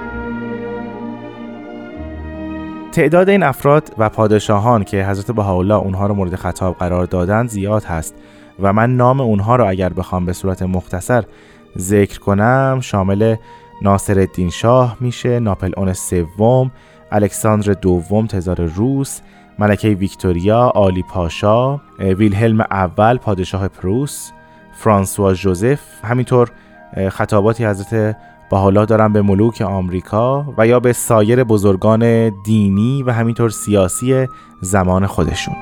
تعداد 2.92 3.30
این 3.30 3.44
افراد 3.44 3.94
و 3.98 4.10
پادشاهان 4.10 4.84
که 4.84 5.06
حضرت 5.06 5.32
بهاءالله 5.32 5.76
اونها 5.76 6.08
رو 6.08 6.14
مورد 6.14 6.36
خطاب 6.36 6.76
قرار 6.76 7.06
دادند 7.06 7.50
زیاد 7.50 7.84
هست 7.84 8.16
و 8.62 8.74
من 8.74 8.98
نام 8.98 9.22
اونها 9.22 9.56
رو 9.56 9.68
اگر 9.68 9.94
بخوام 9.94 10.26
به 10.26 10.34
صورت 10.34 10.62
مختصر 10.62 11.24
ذکر 11.78 12.20
کنم 12.20 12.80
شامل 12.82 13.36
ناصر 13.82 14.20
الدین 14.20 14.50
شاه 14.50 14.98
میشه 15.00 15.40
ناپل 15.40 15.72
اون 15.78 15.94
سوم 15.94 16.72
الکساندر 17.12 17.74
دوم 17.74 18.28
تزار 18.28 18.62
روس 18.62 19.22
ملکه 19.60 19.90
ویکتوریا 19.90 20.72
آلی 20.76 21.04
پاشا 21.04 21.80
ویلهلم 22.00 22.62
اول 22.62 23.18
پادشاه 23.18 23.68
پروس 23.68 24.32
فرانسوا 24.74 25.34
جوزف. 25.34 25.80
همینطور 26.04 26.52
خطاباتی 27.10 27.66
حضرت 27.66 28.16
حالا 28.52 28.86
دارن 28.86 29.14
به 29.14 29.22
ملوک 29.22 29.62
آمریکا 29.62 30.54
و 30.58 30.68
یا 30.68 30.80
به 30.80 30.94
سایر 30.94 31.44
بزرگان 31.44 32.30
دینی 32.44 33.04
و 33.04 33.12
همینطور 33.12 33.50
سیاسی 33.50 34.28
زمان 34.62 35.06
خودشون. 35.06 35.56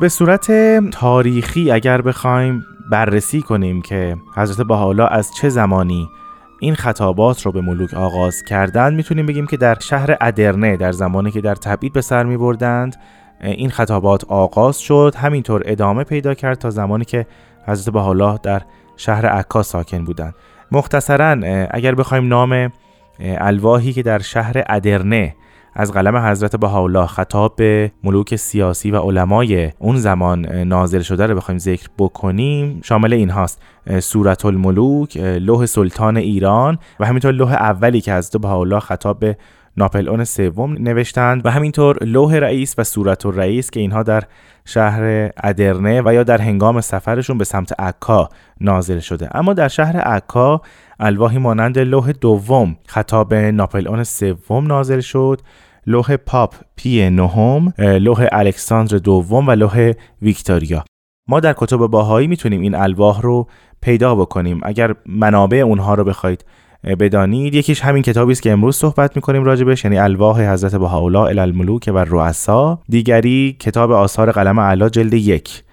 به 0.00 0.08
صورت 0.08 0.50
تاریخی 0.90 1.70
اگر 1.70 2.02
بخوایم 2.02 2.64
بررسی 2.90 3.42
کنیم 3.42 3.82
که 3.82 4.16
حضرت 4.36 4.66
بهاءالله 4.66 5.12
از 5.12 5.34
چه 5.34 5.48
زمانی 5.48 6.08
این 6.60 6.74
خطابات 6.74 7.42
رو 7.42 7.52
به 7.52 7.60
ملوک 7.60 7.94
آغاز 7.94 8.42
کردند. 8.42 8.96
می‌تونیم 8.96 9.26
بگیم 9.26 9.46
که 9.46 9.56
در 9.56 9.78
شهر 9.78 10.16
ادرنه 10.20 10.76
در 10.76 10.92
زمانی 10.92 11.30
که 11.30 11.40
در 11.40 11.54
تبعید 11.54 11.92
به 11.92 12.00
سر 12.00 12.24
می 12.24 12.36
بردند 12.36 12.96
این 13.40 13.70
خطابات 13.70 14.24
آغاز 14.24 14.78
شد. 14.78 15.14
همینطور 15.18 15.62
ادامه 15.64 16.04
پیدا 16.04 16.34
کرد 16.34 16.58
تا 16.58 16.70
زمانی 16.70 17.04
که 17.04 17.26
حضرت 17.66 17.94
بهاءالله 17.94 18.38
در 18.42 18.62
شهر 18.96 19.26
عکا 19.26 19.62
ساکن 19.62 20.04
بودند. 20.04 20.34
مختصرا 20.72 21.30
اگر 21.70 21.94
بخوایم 21.94 22.28
نام 22.28 22.72
الواحی 23.20 23.92
که 23.92 24.02
در 24.02 24.18
شهر 24.18 24.64
ادرنه 24.68 25.34
از 25.78 25.92
قلم 25.92 26.16
حضرت 26.16 26.56
بهاءالله 26.56 27.06
خطاب 27.06 27.56
به 27.56 27.92
ملوک 28.04 28.36
سیاسی 28.36 28.90
و 28.90 28.98
علمای 28.98 29.72
اون 29.78 29.96
زمان 29.96 30.46
نازل 30.46 31.00
شده 31.00 31.26
رو 31.26 31.34
بخوایم 31.34 31.58
ذکر 31.58 31.88
بکنیم. 31.98 32.80
شامل 32.84 33.12
این 33.12 33.30
هاست 33.30 33.62
سورت 34.00 34.44
الملوک 34.44 35.16
لوح 35.16 35.66
سلطان 35.66 36.16
ایران 36.16 36.78
و 37.00 37.06
همینطور 37.06 37.32
لوح 37.32 37.52
اولی 37.52 38.00
که 38.00 38.14
حضرت 38.14 38.36
بهاءالله 38.42 38.80
خطاب 38.80 39.18
به 39.18 39.36
ناپل 39.76 40.08
اون 40.08 40.24
سوم 40.24 40.72
نوشتند 40.72 41.46
و 41.46 41.50
همینطور 41.50 42.04
لوح 42.04 42.34
رئیس 42.34 42.74
و 42.78 42.84
صورت 42.84 43.26
الرئیس 43.26 43.70
که 43.70 43.80
اینها 43.80 44.02
در 44.02 44.22
شهر 44.64 45.30
ادرنه 45.44 46.02
و 46.04 46.14
یا 46.14 46.22
در 46.22 46.40
هنگام 46.40 46.80
سفرشون 46.80 47.38
به 47.38 47.44
سمت 47.44 47.80
عکا 47.80 48.28
نازل 48.60 48.98
شده. 48.98 49.36
اما 49.36 49.52
در 49.52 49.68
شهر 49.68 49.96
عکا 49.96 50.60
الواحی 51.00 51.38
مانند 51.38 51.78
لوح 51.78 52.12
دوم 52.12 52.76
خطاب 52.86 53.34
ناپل 53.34 53.88
اون 53.88 54.04
سوم 54.04 54.66
نازل 54.66 55.00
شد. 55.00 55.40
لوح 55.86 56.16
پاپ 56.16 56.54
پی 56.76 57.10
نهم 57.10 57.72
لوح 57.78 58.26
الکساندر 58.32 58.96
دوم 58.96 59.48
و 59.48 59.50
لوح 59.50 59.92
ویکتوریا. 60.22 60.84
ما 61.28 61.40
در 61.40 61.54
کتب 61.56 61.76
باهایی 61.76 62.26
می‌تونیم 62.26 62.60
این 62.60 62.74
الواح 62.74 63.20
رو 63.20 63.48
پیدا 63.80 64.14
بکنیم. 64.14 64.60
اگر 64.62 64.94
منابع 65.06 65.58
اونها 65.58 65.94
رو 65.94 66.04
بخواید 66.04 66.44
بدانید 66.84 67.54
یکیش 67.54 67.80
همین 67.80 68.02
کتابی 68.02 68.32
است 68.32 68.42
که 68.42 68.52
امروز 68.52 68.76
صحبت 68.76 69.16
می‌کنیم 69.16 69.44
راجبش 69.44 69.84
یعنی 69.84 69.98
الواح 69.98 70.52
حضرت 70.52 70.74
بهاءالله 70.74 71.42
الملوک 71.42 71.90
و 71.94 71.98
رؤسا. 71.98 72.82
دیگری 72.88 73.56
کتاب 73.60 73.92
آثار 73.92 74.32
قلم 74.32 74.58
اعلی 74.58 74.90
جلد 74.90 75.14
یک 75.14 75.64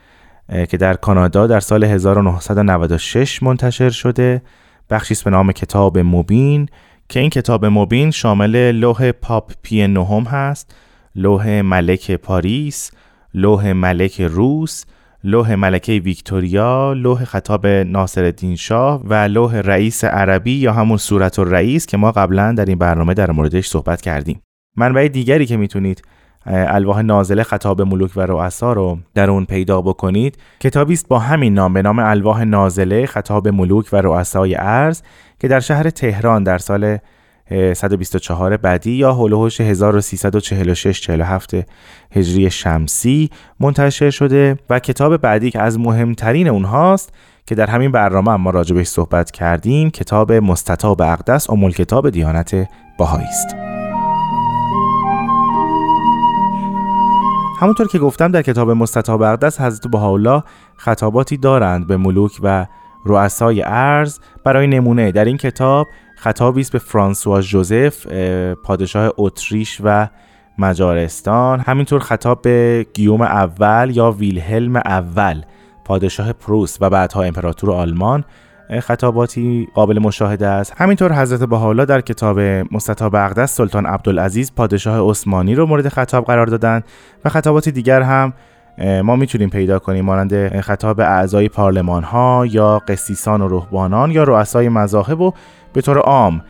که 0.70 0.78
در 0.78 0.94
کانادا 0.94 1.48
در 1.48 1.60
سال 1.60 1.84
1996 1.84 3.44
منتشر 3.44 3.90
شده. 3.90 4.42
بخشی 4.90 5.16
به 5.26 5.32
نام 5.32 5.52
کتاب 5.52 6.00
مبین. 6.00 6.70
که 7.14 7.20
این 7.20 7.30
کتاب 7.30 7.66
مبین 7.66 8.12
شامل 8.12 8.72
لوح 8.72 9.12
پاپ 9.12 9.52
پی 9.62 9.88
نهم 9.88 10.24
هست 10.24 10.76
لوح 11.16 11.62
ملک 11.62 12.12
پاریس 12.12 12.92
لوح 13.34 13.72
ملک 13.72 14.22
روس 14.22 14.86
لوح 15.24 15.56
ملکه 15.56 15.92
ویکتوریا 15.94 16.94
لوح 16.94 17.26
خطاب 17.26 17.68
ناصر 17.68 18.34
شاه 18.58 19.02
و 19.06 19.14
لوح 19.14 19.56
رئیس 19.56 20.04
عربی 20.04 20.52
یا 20.52 20.74
همون 20.74 20.98
صورت 20.98 21.40
رئیس 21.40 21.86
که 21.86 21.98
ما 21.98 22.12
قبلا 22.12 22.52
در 22.52 22.66
این 22.66 22.78
برنامه 22.78 23.14
در 23.14 23.32
موردش 23.32 23.68
صحبت 23.68 24.02
کردیم. 24.02 24.42
منبع 24.76 25.08
دیگری 25.08 25.46
که 25.46 25.58
می‌تونید 25.58 26.02
الواح 26.46 27.02
نازله 27.02 27.44
خطاب 27.44 27.82
ملوک 27.82 28.12
و 28.16 28.22
رؤسا 28.22 28.74
رو 28.74 28.98
در 29.14 29.30
اون 29.30 29.46
پیدا 29.46 29.82
بکنید. 29.82 30.38
کتابی 30.60 30.94
است 30.94 31.08
با 31.08 31.20
همین 31.20 31.54
نام 31.54 31.74
به 31.74 31.82
نام 31.82 32.00
الواح 32.00 32.44
نازله 32.44 33.06
خطاب 33.06 33.48
ملوک 33.48 33.90
و 33.94 33.96
رؤسای 34.02 34.56
ارز 34.56 35.02
که 35.40 35.48
در 35.48 35.60
شهر 35.60 35.90
تهران 35.90 36.44
در 36.44 36.58
سال 36.58 36.98
124 37.74 38.58
بعدی 38.58 38.92
یا 38.92 39.14
هولوهوش 39.14 39.62
1346 39.62 41.02
47 41.02 41.52
هجری 42.12 42.52
شمسی 42.52 43.30
منتشر 43.60 44.10
شده 44.10 44.58
و 44.70 44.80
کتاب 44.80 45.18
بعدی 45.18 45.52
که 45.52 45.62
از 45.62 45.80
مهمترین 45.80 46.48
اونهاست 46.48 47.14
که 47.46 47.56
در 47.56 47.70
همین 47.70 47.92
برنامه 47.92 48.36
ما 48.36 48.50
راجبش 48.50 48.88
صحبت 48.88 49.32
کردیم 49.32 49.90
کتاب 49.90 50.32
مستطاب 50.32 51.02
اقدس 51.02 51.50
ام 51.50 51.70
کتاب 51.70 52.10
دیانت 52.10 52.68
باهایی 52.98 53.28
است. 53.28 53.73
همونطور 57.60 57.88
که 57.88 58.00
گفتم 58.00 58.32
در 58.32 58.42
کتاب 58.42 58.72
مستطاب 58.72 59.22
اقدس 59.22 59.62
حضرت 59.62 59.88
بهاءالله 59.88 60.44
خطاباتی 60.78 61.38
دارند 61.38 61.88
به 61.88 61.98
ملوک 61.98 62.40
و 62.44 62.66
رؤسای 63.06 63.62
ارز 63.66 64.20
برای 64.46 64.68
نمونه 64.68 65.12
در 65.12 65.26
این 65.26 65.38
کتاب 65.38 65.88
خطابی 66.18 66.62
است 66.62 66.72
به 66.72 66.80
فرانسوا 66.80 67.42
جوزف 67.42 68.08
پادشاه 68.64 69.12
اتریش 69.18 69.82
و 69.84 70.08
مجارستان. 70.58 71.60
همینطور 71.60 72.00
خطاب 72.00 72.42
به 72.42 72.86
گیوم 72.94 73.22
اول 73.22 73.92
یا 73.94 74.12
ویلهلم 74.12 74.76
اول 74.76 75.42
پادشاه 75.86 76.34
پروس 76.34 76.78
و 76.82 76.90
بعدها 76.90 77.24
امپراتور 77.24 77.72
آلمان. 77.72 78.24
خطاباتی 78.80 79.68
قابل 79.74 80.00
مشاهده 80.00 80.48
است. 80.48 80.74
همینطور 80.78 81.14
حضرت 81.22 81.44
بهاءالله 81.44 81.86
در 81.86 82.02
کتاب 82.02 82.40
مستطاب 82.72 83.16
اقدس 83.16 83.56
سلطان 83.56 83.86
عبدالعزیز 83.86 84.52
پادشاه 84.56 85.10
عثمانی 85.10 85.56
رو 85.56 85.66
مورد 85.66 85.88
خطاب 85.88 86.26
قرار 86.26 86.46
دادند 86.46 86.84
و 87.26 87.30
خطابات 87.30 87.70
دیگر 87.70 88.02
هم 88.02 88.34
ما 89.04 89.16
می‌تونیم 89.16 89.50
پیدا 89.50 89.80
کنیم. 89.80 90.06
مانند 90.06 90.62
خطاب 90.62 91.00
اعضای 91.00 91.50
پارلمان 91.50 92.04
ها 92.04 92.46
یا 92.46 92.82
قسیسان 92.88 93.42
و 93.42 93.48
رهبانان 93.48 94.12
یا 94.12 94.24
رؤسای 94.24 94.70
مذاهب 94.70 95.22
و 95.22 95.34
به 95.74 95.82
طور 95.82 95.98
عام 95.98 96.42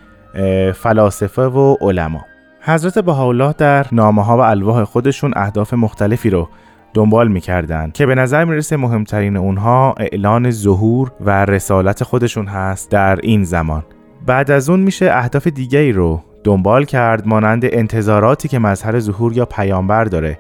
فلاسفه 0.74 1.42
و 1.42 1.76
علما. 1.82 2.26
حضرت 2.62 3.00
بهاءالله 3.00 3.54
در 3.58 3.86
نامه 3.92 4.26
ها 4.26 4.38
و 4.38 4.42
الواح 4.42 4.84
خودشون 4.84 5.34
اهداف 5.36 5.74
مختلفی 5.74 6.30
رو 6.30 6.50
دنبال 6.94 7.28
می‌کردن 7.28 7.92
که 7.94 8.06
به 8.06 8.16
نظر 8.16 8.46
می‌رسه 8.46 8.78
مهمترین 8.78 9.38
اونها 9.38 9.96
اعلان 9.98 10.52
ظهور 10.52 11.12
و 11.22 11.46
رسالت 11.46 12.04
خودشون 12.04 12.46
هست 12.46 12.92
در 12.92 13.20
این 13.24 13.44
زمان. 13.44 13.84
بعد 14.26 14.52
از 14.52 14.70
اون 14.70 14.80
میشه 14.80 15.10
اهداف 15.12 15.48
دیگری 15.48 15.92
رو 15.92 16.22
دنبال 16.44 16.86
کرد 16.86 17.28
مانند 17.28 17.66
انتظاراتی 17.66 18.48
که 18.48 18.60
مظهر 18.60 19.00
ظهور 19.00 19.34
یا 19.34 19.46
پیامبر 19.46 20.04
داره 20.04 20.40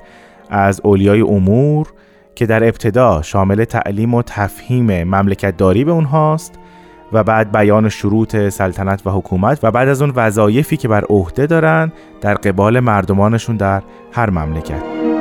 از 0.49 0.81
اولیای 0.83 1.21
امور 1.21 1.93
که 2.35 2.45
در 2.45 2.63
ابتدا 2.63 3.21
شامل 3.21 3.63
تعلیم 3.63 4.13
و 4.13 4.21
تفهیم 4.21 5.03
مملکت 5.03 5.57
داری 5.57 5.83
به 5.83 5.91
اونهاست 5.91 6.59
و 7.13 7.23
بعد 7.23 7.51
بیان 7.51 7.89
شروط 7.89 8.49
سلطنت 8.49 9.07
و 9.07 9.09
حکومت 9.09 9.59
و 9.63 9.71
بعد 9.71 9.87
از 9.87 10.01
اون 10.01 10.13
وظایفی 10.15 10.77
که 10.77 10.87
بر 10.87 11.03
عهده 11.09 11.45
دارن 11.45 11.91
در 12.21 12.33
قبال 12.33 12.79
مردمانشون 12.79 13.57
در 13.57 13.81
هر 14.11 14.29
مملکت. 14.29 15.12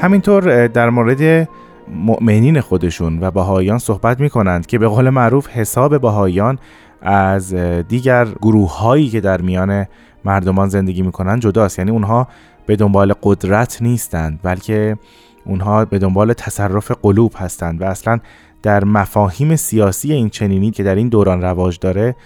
همینطور 0.00 0.66
در 0.66 0.90
مورد 0.90 1.48
مؤمنین 1.88 2.60
خودشون 2.60 3.18
و 3.20 3.30
بهاییان 3.30 3.78
صحبت 3.78 4.20
می 4.20 4.30
کنند 4.30 4.66
که 4.66 4.78
به 4.78 4.88
قول 4.88 5.10
معروف 5.10 5.48
حساب 5.48 6.00
بهاییان 6.00 6.58
از 7.02 7.54
دیگر 7.88 8.24
گروه 8.24 8.78
هایی 8.78 9.08
که 9.08 9.20
در 9.20 9.40
میان 9.40 9.86
مردمان 10.24 10.68
زندگی 10.68 11.02
می‌کنن 11.02 11.40
جداست. 11.40 11.78
یعنی 11.78 11.90
اونها 11.90 12.28
به 12.66 12.76
دنبال 12.76 13.14
قدرت 13.22 13.82
نیستند 13.82 14.40
بلکه 14.42 14.96
اونها 15.44 15.84
به 15.84 15.98
دنبال 15.98 16.32
تصرف 16.32 16.90
قلوب 17.02 17.32
هستند 17.36 17.80
و 17.80 17.84
اصلا 17.84 18.18
در 18.62 18.84
مفاهیم 18.84 19.56
سیاسی 19.56 20.12
این 20.12 20.28
چنینی 20.28 20.70
که 20.70 20.82
در 20.82 20.94
این 20.94 21.08
دوران 21.08 21.42
رواج 21.42 21.78
داره 21.78 22.16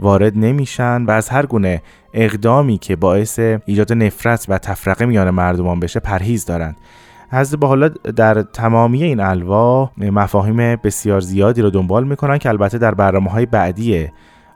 وارد 0.00 0.38
نمیشن 0.38 1.04
و 1.04 1.10
از 1.10 1.28
هر 1.28 1.46
گونه 1.46 1.82
اقدامی 2.12 2.78
که 2.78 2.96
باعث 2.96 3.38
ایجاد 3.38 3.92
نفرت 3.92 4.46
و 4.48 4.58
تفرقه 4.58 5.06
میان 5.06 5.30
مردمان 5.30 5.80
بشه 5.80 6.00
پرهیز 6.00 6.44
دارند. 6.44 6.76
حضرت 7.34 7.60
با 7.60 7.68
حالا 7.68 7.88
در 7.88 8.42
تمامی 8.42 9.02
این 9.02 9.20
الواح 9.20 9.90
مفاهیم 9.98 10.76
بسیار 10.76 11.20
زیادی 11.20 11.62
رو 11.62 11.70
دنبال 11.70 12.04
می‌کنن 12.04 12.38
که 12.38 12.48
البته 12.48 12.78
در 12.78 12.94
برنامه 12.94 13.30
های 13.30 13.46
بعدی 13.46 14.08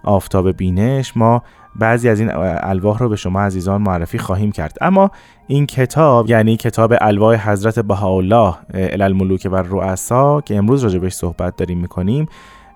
آفتاب 0.04 0.52
بینش 0.52 1.16
ما 1.16 1.42
بعضی 1.76 2.08
از 2.08 2.20
این 2.20 2.30
الواح 2.34 2.98
رو 2.98 3.08
به 3.08 3.16
شما 3.16 3.40
عزیزان 3.40 3.82
معرفی 3.82 4.18
خواهیم 4.18 4.52
کرد. 4.52 4.78
اما 4.80 5.10
این 5.46 5.66
کتاب 5.66 6.30
یعنی 6.30 6.56
کتاب 6.56 6.94
الواح 7.00 7.50
حضرت 7.50 7.78
بهاءالله 7.78 8.54
الملوک 8.74 9.48
و 9.52 9.56
رؤسا 9.56 10.40
که 10.40 10.56
امروز 10.56 10.84
راجبش 10.84 11.12
صحبت 11.12 11.56
داریم 11.56 11.78
می‌کنیم 11.78 12.26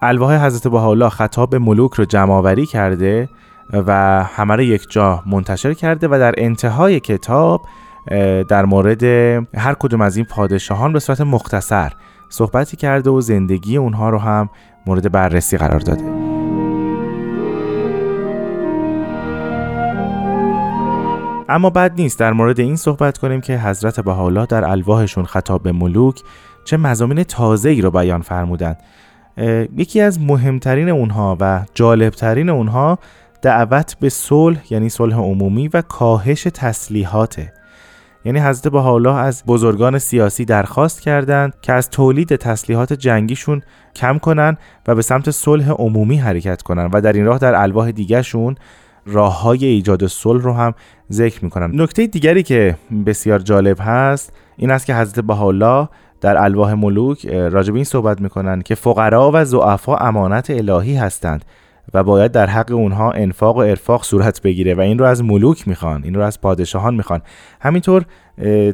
الواح 0.03 0.47
حضرت 0.47 0.69
بهاءالله 0.69 1.09
خطاب 1.09 1.51
به 1.51 1.59
ملوک 1.59 1.95
رو 1.95 2.05
جمعآوری 2.05 2.67
کرده 2.67 3.29
و 3.73 4.23
همه 4.25 4.65
یک 4.65 4.87
جا 4.91 5.23
منتشر 5.27 5.75
کرده 5.75 6.09
و 6.09 6.19
در 6.19 6.35
انتهای 6.39 7.01
کتاب 7.01 7.63
در 8.49 8.65
مورد 8.65 9.03
هر 9.55 9.75
کدوم 9.79 10.01
از 10.01 10.17
این 10.17 10.27
پادشاهان 10.27 10.93
به 10.93 11.01
صورت 11.01 11.21
مختصر 11.21 11.93
صحبتی 12.29 12.77
کرده 12.77 13.11
و 13.11 13.21
زندگی 13.21 13.77
اونها 13.77 14.11
رو 14.11 14.19
هم 14.19 14.49
مورد 14.87 15.13
بررسی 15.13 15.57
قرار 15.57 15.81
داده. 15.81 16.05
اما 21.49 21.71
بد 21.71 21.93
نیست 21.97 22.19
در 22.19 22.33
مورد 22.33 22.61
این 22.61 22.77
صحبت 22.77 23.19
کنیم 23.19 23.41
که 23.41 23.59
حضرت 23.59 24.01
بهاءالله 24.01 24.47
در 24.47 24.65
الواحشون 24.65 25.25
خطاب 25.25 25.63
به 25.63 25.73
ملوک 25.73 26.23
چه 26.65 26.77
مزامین 26.77 27.23
تازه 27.23 27.69
ای 27.71 27.81
رو 27.81 27.91
بیان 27.91 28.21
فرمودند. 28.23 28.77
یکی 29.77 30.01
از 30.01 30.21
مهمترین 30.21 30.89
اونها 30.89 31.37
و 31.41 31.65
جالبترین 31.75 32.49
اونها 32.49 32.99
دعوت 33.43 33.97
به 34.01 34.09
صلح 34.09 34.63
یعنی 34.71 34.89
صلح 34.89 35.17
عمومی 35.17 35.69
و 35.69 35.83
کاهش 35.83 36.43
تسلیحاته. 36.43 37.53
یعنی 38.25 38.41
حضرت 38.41 38.73
بهاءالله 38.73 39.15
از 39.15 39.43
بزرگان 39.47 39.99
سیاسی 39.99 40.45
درخواست 40.45 41.01
کردند 41.01 41.55
که 41.63 41.73
از 41.73 41.91
تولید 41.91 42.37
تسلیحات 42.37 42.93
جنگیشون 42.93 43.63
کم 43.97 44.19
کنن 44.19 44.57
و 44.87 44.95
به 44.95 45.03
سمت 45.03 45.31
صلح 45.31 45.71
عمومی 45.71 46.17
حرکت 46.17 46.63
کنن 46.63 46.91
و 46.93 47.01
در 47.01 47.13
این 47.13 47.25
راه 47.25 47.39
در 47.39 47.55
الواح 47.55 47.91
دیگرشون 47.91 48.57
راه 49.07 49.43
های 49.43 49.65
ایجاد 49.65 50.07
صلح 50.07 50.43
رو 50.43 50.53
هم 50.53 50.75
ذکر 51.13 51.45
می‌کنن. 51.45 51.81
نکته 51.81 52.07
دیگری 52.07 52.43
که 52.43 52.77
بسیار 53.07 53.39
جالب 53.39 53.77
هست 53.81 54.33
این 54.57 54.71
است 54.71 54.87
که 54.87 54.95
حضرت 54.95 55.25
بهاءالله 55.25 55.89
در 56.21 56.43
الواح 56.43 56.75
ملوک 56.75 57.27
راجب 57.27 57.75
این 57.75 57.85
صحبت 57.85 58.21
می‌کنن 58.21 58.63
که 58.63 58.75
فقرا 58.75 59.31
و 59.35 59.45
ضعفا 59.45 59.97
امانت 59.97 60.51
الهی 60.51 60.97
هستند. 60.97 61.45
و 61.95 62.03
باید 62.03 62.33
در 62.33 62.47
حق 62.47 62.73
اونها 62.73 63.11
انفاق 63.11 63.57
و 63.57 63.59
ارفاق 63.59 64.05
صورت 64.05 64.43
بگیره 64.43 64.75
و 64.75 64.81
این 64.81 64.99
رو 64.99 65.05
از 65.05 65.25
ملوک 65.25 65.69
می‌خوان 65.69 66.05
این 66.05 66.15
رو 66.15 66.23
از 66.23 66.41
پادشاهان 66.41 66.95
می‌خوان. 66.95 67.23
همینطور 67.61 68.05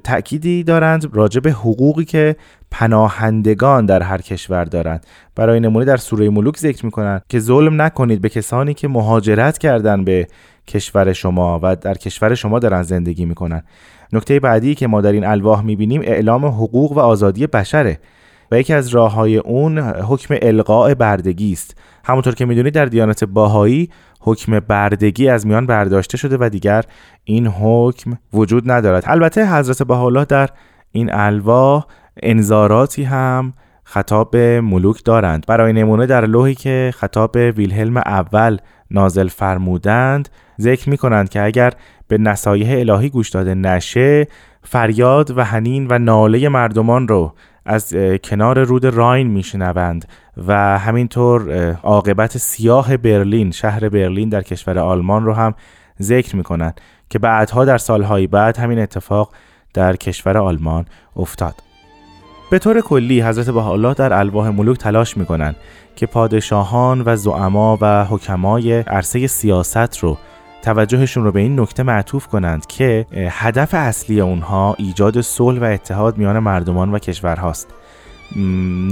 تأکیدی 0.04 0.62
دارند 0.62 1.16
راجع 1.16 1.40
به 1.40 1.50
حقوقی 1.50 2.04
که 2.04 2.36
پناهندگان 2.70 3.86
در 3.86 4.02
هر 4.02 4.20
کشور 4.20 4.64
دارند. 4.64 5.06
برای 5.34 5.60
نمونه 5.60 5.84
در 5.84 5.96
سوره 5.96 6.30
ملوک 6.30 6.56
ذکر 6.56 6.84
می‌کنند 6.84 7.22
که 7.28 7.38
ظلم 7.38 7.82
نکنید 7.82 8.20
به 8.20 8.28
کسانی 8.28 8.74
که 8.74 8.88
مهاجرت 8.88 9.58
کردن 9.58 10.04
به 10.04 10.26
کشور 10.66 11.12
شما 11.12 11.60
و 11.62 11.76
در 11.76 11.94
کشور 11.94 12.34
شما 12.34 12.58
دارن 12.58 12.82
زندگی 12.82 13.24
می‌کنن. 13.24 13.62
نکته 14.12 14.40
بعدی 14.40 14.74
که 14.74 14.86
ما 14.86 15.00
در 15.00 15.12
این 15.12 15.24
الواح 15.24 15.62
می‌بینیم 15.62 16.00
اعلام 16.04 16.44
حقوق 16.44 16.92
و 16.92 16.98
آزادی 16.98 17.46
بشره. 17.46 17.98
و 18.50 18.58
یکی 18.58 18.74
از 18.74 18.88
راه 18.88 19.12
های 19.12 19.36
اون 19.36 19.78
حکم 19.78 20.34
القاء 20.42 20.94
بردگی 20.94 21.52
است. 21.52 21.76
همونطور 22.04 22.34
که 22.34 22.44
می‌دونید 22.44 22.74
در 22.74 22.84
دیانت 22.84 23.24
باهایی 23.24 23.90
حکم 24.20 24.60
بردگی 24.60 25.28
از 25.28 25.46
میان 25.46 25.66
برداشته 25.66 26.16
شده 26.16 26.36
و 26.40 26.48
دیگر 26.48 26.84
این 27.24 27.46
حکم 27.46 28.18
وجود 28.32 28.70
ندارد. 28.70 29.04
البته 29.06 29.56
حضرت 29.56 29.82
بهاءالله 29.82 30.24
در 30.24 30.48
این 30.92 31.10
الواح 31.12 31.86
انذاراتی 32.22 33.04
هم 33.04 33.52
خطاب 33.84 34.36
ملوک 34.36 35.04
دارند. 35.04 35.44
برای 35.48 35.72
نمونه 35.72 36.06
در 36.06 36.26
لوحی 36.26 36.54
که 36.54 36.90
خطاب 36.96 37.36
ویلهلم 37.36 37.96
اول 37.96 38.58
نازل 38.90 39.28
فرمودند 39.28 40.28
ذکر 40.60 40.90
می 40.90 40.96
کنند 40.96 41.28
که 41.28 41.42
اگر 41.42 41.72
به 42.08 42.18
نصایح 42.18 42.78
الهی 42.78 43.08
گوش 43.08 43.30
داده 43.30 43.54
نشه 43.54 44.26
فریاد 44.62 45.38
و 45.38 45.44
هنین 45.44 45.86
و 45.90 45.98
ناله 45.98 46.48
مردمان 46.48 47.08
رو 47.08 47.34
از 47.68 47.94
کنار 48.24 48.64
رود 48.64 48.84
راین 48.84 49.26
میشنوند 49.26 50.08
و 50.46 50.78
همینطور 50.78 51.72
عاقبت 51.82 52.38
سیاه 52.38 52.96
برلین 52.96 53.50
شهر 53.50 53.88
برلین 53.88 54.28
در 54.28 54.42
کشور 54.42 54.78
آلمان 54.78 55.24
رو 55.24 55.34
هم 55.34 55.54
ذکر 56.02 56.36
می‌کنند 56.36 56.80
که 57.10 57.18
بعدها 57.18 57.64
در 57.64 57.78
سالهای 57.78 58.26
بعد 58.26 58.56
همین 58.56 58.78
اتفاق 58.78 59.32
در 59.74 59.96
کشور 59.96 60.38
آلمان 60.38 60.86
افتاد. 61.16 61.54
به 62.50 62.58
طور 62.58 62.80
کلی 62.80 63.22
حضرت 63.22 63.50
بهاءالله 63.50 63.94
در 63.94 64.12
الواح 64.12 64.48
ملوک 64.48 64.78
تلاش 64.78 65.16
می‌کنند 65.16 65.56
که 65.96 66.06
پادشاهان 66.06 67.02
و 67.06 67.16
زعما 67.16 67.78
و 67.80 68.04
حکمای 68.04 68.72
عرصه 68.80 69.26
سیاست 69.26 69.98
رو 69.98 70.18
توجهشون 70.68 71.24
رو 71.24 71.32
به 71.32 71.40
این 71.40 71.60
نکته 71.60 71.82
معطوف 71.82 72.26
کنند 72.26 72.66
که 72.66 73.06
هدف 73.12 73.74
اصلی 73.74 74.20
اونها 74.20 74.74
ایجاد 74.78 75.20
صلح 75.20 75.60
و 75.60 75.64
اتحاد 75.64 76.18
میان 76.18 76.38
مردمان 76.38 76.94
و 76.94 76.98
کشورهاست. 76.98 77.68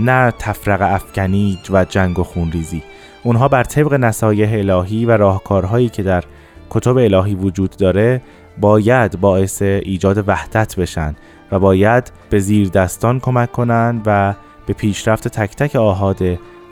نه 0.04 0.32
تفرق 0.38 0.82
افکنی 0.82 1.58
و 1.70 1.84
جنگ 1.84 2.18
و 2.18 2.24
خونریزی. 2.24 2.82
اونها 3.22 3.48
بر 3.48 3.64
طبق 3.64 3.94
نصایح 3.94 4.52
الهی 4.52 5.04
و 5.04 5.10
راهکارهایی 5.10 5.88
که 5.88 6.02
در 6.02 6.24
کتب 6.70 6.96
الهی 6.96 7.34
وجود 7.34 7.70
داره 7.70 8.22
باید 8.60 9.20
باعث 9.20 9.62
ایجاد 9.62 10.28
وحدت 10.28 10.76
بشن 10.76 11.16
و 11.52 11.58
باید 11.58 12.12
به 12.30 12.38
زیر 12.38 12.68
دستان 12.68 13.20
کمک 13.20 13.52
کنند 13.52 14.02
و 14.06 14.34
به 14.66 14.72
پیشرفت 14.72 15.28
تک 15.28 15.56
تک 15.56 15.76
آهاد 15.76 16.22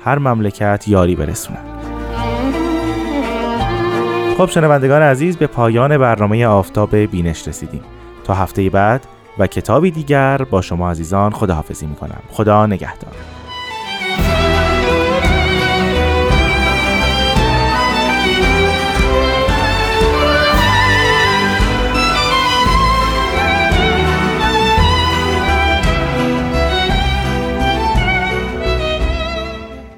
هر 0.04 0.18
مملکت 0.18 0.84
یاری 0.88 1.16
برسونند 1.16 1.73
خب 4.38 4.46
شنوندگان 4.46 5.02
عزیز 5.02 5.36
به 5.36 5.46
پایان 5.46 5.98
برنامه 5.98 6.46
آفتاب 6.46 6.96
بینش 6.96 7.48
رسیدیم. 7.48 7.82
تا 8.24 8.34
هفته 8.34 8.70
بعد 8.70 9.06
و 9.38 9.46
کتابی 9.46 9.90
دیگر 9.90 10.36
با 10.50 10.62
شما 10.62 10.90
عزیزان 10.90 11.32
خداحافظی 11.32 11.86
می‌کنم. 11.86 12.22
خدا 12.30 12.66
نگهدار. 12.66 13.12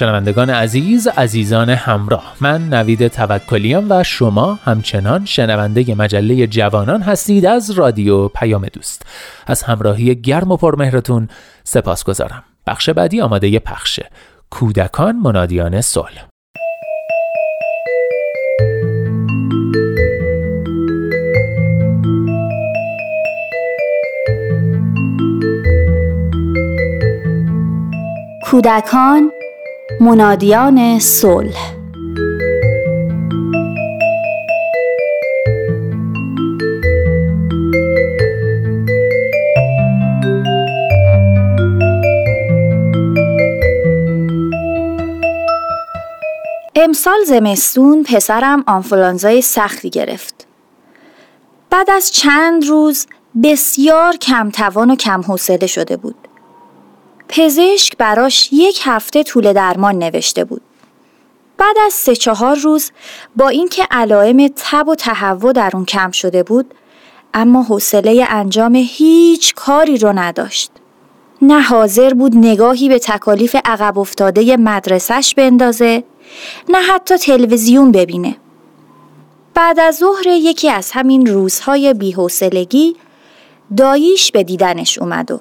شنوندگان 0.00 0.50
عزیز 0.50 1.06
عزیزان 1.06 1.70
همراه. 1.70 2.34
من 2.40 2.68
نوید 2.68 3.08
توکلیم 3.08 3.86
و 3.90 4.02
شما 4.02 4.58
همچنان 4.64 5.24
شنونده 5.24 5.94
مجله 5.94 6.46
جوانان 6.46 7.02
هستید 7.02 7.46
از 7.46 7.70
رادیو 7.70 8.28
پیام 8.28 8.66
دوست. 8.66 9.06
از 9.46 9.62
همراهی 9.62 10.14
گرم 10.14 10.50
و 10.50 10.56
پرمهرتون 10.56 11.28
سپاس 11.64 12.04
گذارم. 12.04 12.44
بخش 12.66 12.90
بعدی 12.90 13.20
آماده 13.20 13.58
پخشه 13.58 14.10
کودکان 14.50 15.16
منادیان 15.16 15.80
صلح. 15.80 16.26
کودکان 28.50 29.30
منادیان 30.02 30.98
صلح 30.98 31.74
امسال 46.74 47.24
زمستون 47.26 48.02
پسرم 48.02 48.64
آنفولانزای 48.66 49.42
سختی 49.42 49.90
گرفت. 49.90 50.46
بعد 51.70 51.90
از 51.90 52.10
چند 52.10 52.66
روز 52.66 53.06
بسیار 53.42 54.16
کمتوان 54.16 54.90
و 54.90 54.96
کم 54.96 55.20
حوصله 55.20 55.66
شده 55.66 55.96
بود. 55.96 56.29
پزشک 57.30 57.96
براش 57.96 58.48
یک 58.52 58.80
هفته 58.84 59.22
طول 59.22 59.52
درمان 59.52 59.98
نوشته 59.98 60.44
بود. 60.44 60.62
بعد 61.58 61.76
از 61.86 61.92
سه 61.92 62.16
چهار 62.16 62.56
روز 62.56 62.90
با 63.36 63.48
اینکه 63.48 63.86
علائم 63.90 64.48
تب 64.56 64.88
و 64.88 64.94
تهوع 64.94 65.52
در 65.52 65.70
اون 65.74 65.84
کم 65.84 66.10
شده 66.10 66.42
بود 66.42 66.74
اما 67.34 67.62
حوصله 67.62 68.26
انجام 68.28 68.74
هیچ 68.74 69.54
کاری 69.54 69.98
رو 69.98 70.12
نداشت. 70.12 70.70
نه 71.42 71.60
حاضر 71.60 72.14
بود 72.14 72.36
نگاهی 72.36 72.88
به 72.88 72.98
تکالیف 72.98 73.56
عقب 73.64 73.98
افتاده 73.98 74.56
مدرسش 74.56 75.34
بندازه 75.36 76.04
نه 76.68 76.78
حتی 76.78 77.18
تلویزیون 77.18 77.92
ببینه. 77.92 78.36
بعد 79.54 79.80
از 79.80 79.96
ظهر 79.96 80.26
یکی 80.26 80.70
از 80.70 80.90
همین 80.90 81.26
روزهای 81.26 81.94
بیحوصلگی 81.94 82.96
داییش 83.76 84.32
به 84.32 84.42
دیدنش 84.42 84.98
اومد 84.98 85.30
و 85.30 85.40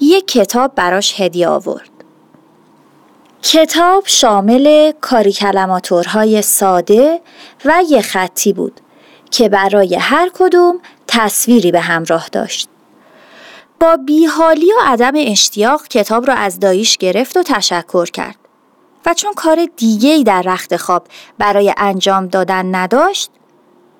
یک 0.00 0.26
کتاب 0.26 0.74
براش 0.74 1.20
هدیه 1.20 1.48
آورد. 1.48 1.90
کتاب 3.42 4.02
شامل 4.06 4.92
کاری 5.00 5.32
کلماتورهای 5.32 6.42
ساده 6.42 7.20
و 7.64 7.82
یه 7.88 8.02
خطی 8.02 8.52
بود 8.52 8.80
که 9.30 9.48
برای 9.48 9.94
هر 9.94 10.30
کدوم 10.34 10.80
تصویری 11.06 11.72
به 11.72 11.80
همراه 11.80 12.28
داشت. 12.28 12.68
با 13.80 13.96
بیحالی 13.96 14.72
و 14.72 14.80
عدم 14.86 15.12
اشتیاق 15.16 15.88
کتاب 15.88 16.26
را 16.26 16.34
از 16.34 16.60
داییش 16.60 16.96
گرفت 16.96 17.36
و 17.36 17.42
تشکر 17.42 18.06
کرد. 18.06 18.36
و 19.06 19.14
چون 19.14 19.34
کار 19.34 19.66
دیگه 19.76 20.22
در 20.22 20.42
رخت 20.42 20.76
خواب 20.76 21.06
برای 21.38 21.74
انجام 21.76 22.26
دادن 22.26 22.74
نداشت 22.74 23.30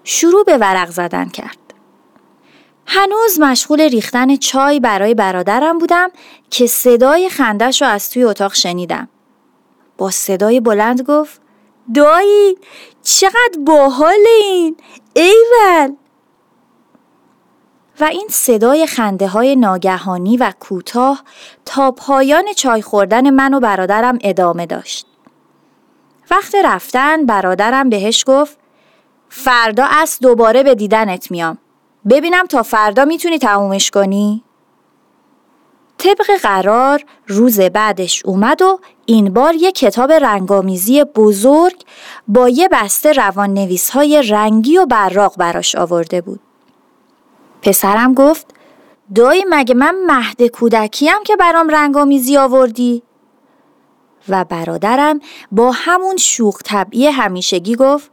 شروع 0.04 0.44
به 0.44 0.56
ورق 0.58 0.90
زدن 0.90 1.28
کرد. 1.28 1.65
هنوز 2.86 3.40
مشغول 3.40 3.80
ریختن 3.80 4.36
چای 4.36 4.80
برای 4.80 5.14
برادرم 5.14 5.78
بودم 5.78 6.08
که 6.50 6.66
صدای 6.66 7.28
خندش 7.28 7.82
رو 7.82 7.88
از 7.88 8.10
توی 8.10 8.24
اتاق 8.24 8.54
شنیدم. 8.54 9.08
با 9.98 10.10
صدای 10.10 10.60
بلند 10.60 11.02
گفت 11.02 11.40
دایی 11.94 12.58
چقدر 13.02 13.58
باحال 13.66 14.26
این 14.42 14.76
ایول 15.14 15.94
و 18.00 18.04
این 18.04 18.26
صدای 18.30 18.86
خنده 18.86 19.28
های 19.28 19.56
ناگهانی 19.56 20.36
و 20.36 20.52
کوتاه 20.60 21.24
تا 21.64 21.90
پایان 21.90 22.44
چای 22.56 22.82
خوردن 22.82 23.30
من 23.30 23.54
و 23.54 23.60
برادرم 23.60 24.18
ادامه 24.20 24.66
داشت. 24.66 25.06
وقت 26.30 26.54
رفتن 26.64 27.26
برادرم 27.26 27.88
بهش 27.90 28.24
گفت 28.26 28.58
فردا 29.28 29.84
از 29.84 30.18
دوباره 30.22 30.62
به 30.62 30.74
دیدنت 30.74 31.30
میام. 31.30 31.58
ببینم 32.10 32.46
تا 32.46 32.62
فردا 32.62 33.04
می‌تونی 33.04 33.38
تمومش 33.38 33.90
کنی؟ 33.90 34.42
طبق 35.98 36.36
قرار 36.42 37.04
روز 37.26 37.60
بعدش 37.60 38.22
اومد 38.24 38.62
و 38.62 38.80
این 39.06 39.32
بار 39.32 39.54
یه 39.54 39.72
کتاب 39.72 40.12
رنگامیزی 40.12 41.04
بزرگ 41.04 41.76
با 42.28 42.48
یه 42.48 42.68
بسته 42.68 43.12
روان 43.12 43.54
نویس 43.54 43.90
های 43.90 44.22
رنگی 44.22 44.78
و 44.78 44.86
براق 44.86 45.36
براش 45.36 45.74
آورده 45.74 46.20
بود. 46.20 46.40
پسرم 47.62 48.14
گفت 48.14 48.46
دایی 49.14 49.44
مگه 49.50 49.74
من 49.74 49.94
مهد 50.06 50.46
کودکیم 50.46 51.22
که 51.24 51.36
برام 51.36 51.68
رنگامیزی 51.68 52.36
آوردی؟ 52.36 53.02
و 54.28 54.44
برادرم 54.44 55.20
با 55.52 55.72
همون 55.74 56.16
شوخ 56.16 56.58
طبعی 56.64 57.06
همیشگی 57.06 57.76
گفت 57.76 58.10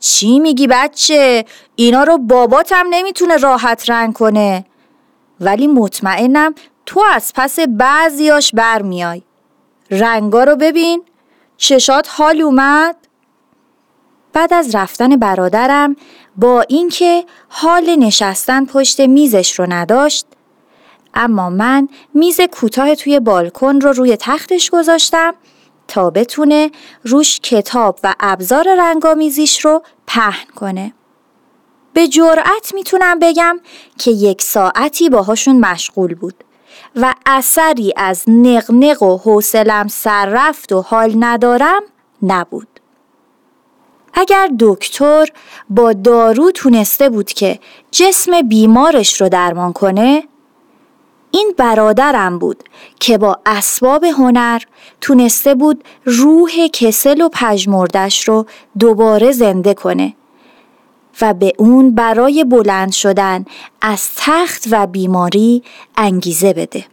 چی 0.00 0.38
میگی 0.38 0.66
بچه؟ 0.66 1.44
اینا 1.76 2.04
رو 2.04 2.18
باباتم 2.18 2.86
نمی‌تونه 2.90 3.36
راحت 3.36 3.90
رنگ 3.90 4.12
کنه. 4.12 4.64
ولی 5.40 5.66
مطمئنم 5.66 6.54
تو 6.86 7.04
از 7.12 7.32
پس 7.34 7.58
بعضیاش 7.60 8.54
برمیای. 8.54 9.22
رنگا 9.90 10.44
رو 10.44 10.56
ببین. 10.56 11.02
چشات 11.56 12.08
حال 12.10 12.40
اومد. 12.40 12.96
بعد 14.32 14.54
از 14.54 14.74
رفتن 14.74 15.16
برادرم 15.16 15.96
با 16.36 16.60
اینکه 16.60 17.24
حال 17.48 17.96
نشستن 17.96 18.64
پشت 18.64 19.00
میزش 19.00 19.58
رو 19.58 19.66
نداشت 19.68 20.26
اما 21.14 21.50
من 21.50 21.88
میز 22.14 22.40
کوتاه 22.40 22.94
توی 22.94 23.20
بالکن 23.20 23.80
رو 23.80 23.92
روی 23.92 24.16
تختش 24.20 24.70
گذاشتم 24.70 25.34
تا 25.88 26.10
بتونه 26.10 26.70
روش 27.04 27.40
کتاب 27.40 27.98
و 28.04 28.14
ابزار 28.20 28.66
رنگامیزیش 28.78 29.64
رو 29.64 29.82
پهن 30.06 30.46
کنه. 30.56 30.92
به 31.92 32.08
جرأت 32.08 32.74
می‌تونم 32.74 33.18
بگم 33.18 33.60
که 33.98 34.10
یک 34.10 34.42
ساعتی 34.42 35.08
باهاشون 35.08 35.60
مشغول 35.60 36.14
بود 36.14 36.44
و 36.96 37.14
اثری 37.26 37.92
از 37.96 38.24
نقنق 38.26 39.02
و 39.02 39.18
حوصلم 39.18 39.88
سر 39.88 40.26
رفت 40.26 40.72
و 40.72 40.82
حال 40.82 41.12
ندارم 41.18 41.82
نبود. 42.22 42.68
اگر 44.14 44.50
دکتر 44.60 45.28
با 45.70 45.92
دارو 45.92 46.50
تونسته 46.50 47.08
بود 47.08 47.32
که 47.32 47.58
جسم 47.90 48.42
بیمارش 48.42 49.20
رو 49.20 49.28
درمان 49.28 49.72
کنه 49.72 50.24
این 51.30 51.54
برادرم 51.56 52.38
بود 52.38 52.64
که 53.00 53.18
با 53.18 53.38
اسباب 53.46 54.04
هنر 54.04 54.62
تونسته 55.00 55.54
بود 55.54 55.84
روح 56.04 56.50
کسل 56.72 57.20
و 57.20 57.28
پژمردش 57.32 58.28
رو 58.28 58.46
دوباره 58.78 59.32
زنده 59.32 59.74
کنه 59.74 60.14
و 61.20 61.34
به 61.34 61.52
اون 61.58 61.94
برای 61.94 62.44
بلند 62.44 62.92
شدن 62.92 63.44
از 63.80 64.08
تخت 64.16 64.64
و 64.70 64.86
بیماری 64.86 65.62
انگیزه 65.96 66.52
بده. 66.52 66.84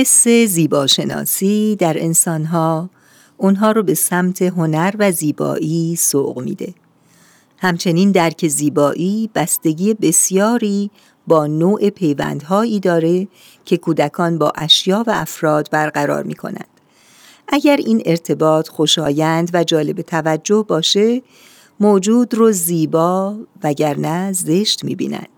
حس 0.00 0.28
زیباشناسی 0.28 1.76
در 1.76 2.02
انسانها 2.02 2.90
اونها 3.36 3.72
رو 3.72 3.82
به 3.82 3.94
سمت 3.94 4.42
هنر 4.42 4.94
و 4.98 5.12
زیبایی 5.12 5.96
سوق 5.96 6.38
میده. 6.38 6.74
همچنین 7.58 8.10
درک 8.10 8.48
زیبایی 8.48 9.30
بستگی 9.34 9.94
بسیاری 9.94 10.90
با 11.26 11.46
نوع 11.46 11.90
پیوندهایی 11.90 12.80
داره 12.80 13.28
که 13.64 13.76
کودکان 13.76 14.38
با 14.38 14.52
اشیا 14.56 15.04
و 15.06 15.10
افراد 15.10 15.68
برقرار 15.70 16.22
می 16.22 16.34
کنند. 16.34 16.80
اگر 17.48 17.76
این 17.76 18.02
ارتباط 18.06 18.68
خوشایند 18.68 19.50
و 19.52 19.64
جالب 19.64 20.00
توجه 20.00 20.64
باشه 20.68 21.22
موجود 21.80 22.34
رو 22.34 22.52
زیبا 22.52 23.36
وگرنه 23.62 24.32
زشت 24.32 24.84
می 24.84 24.94
بینند. 24.94 25.28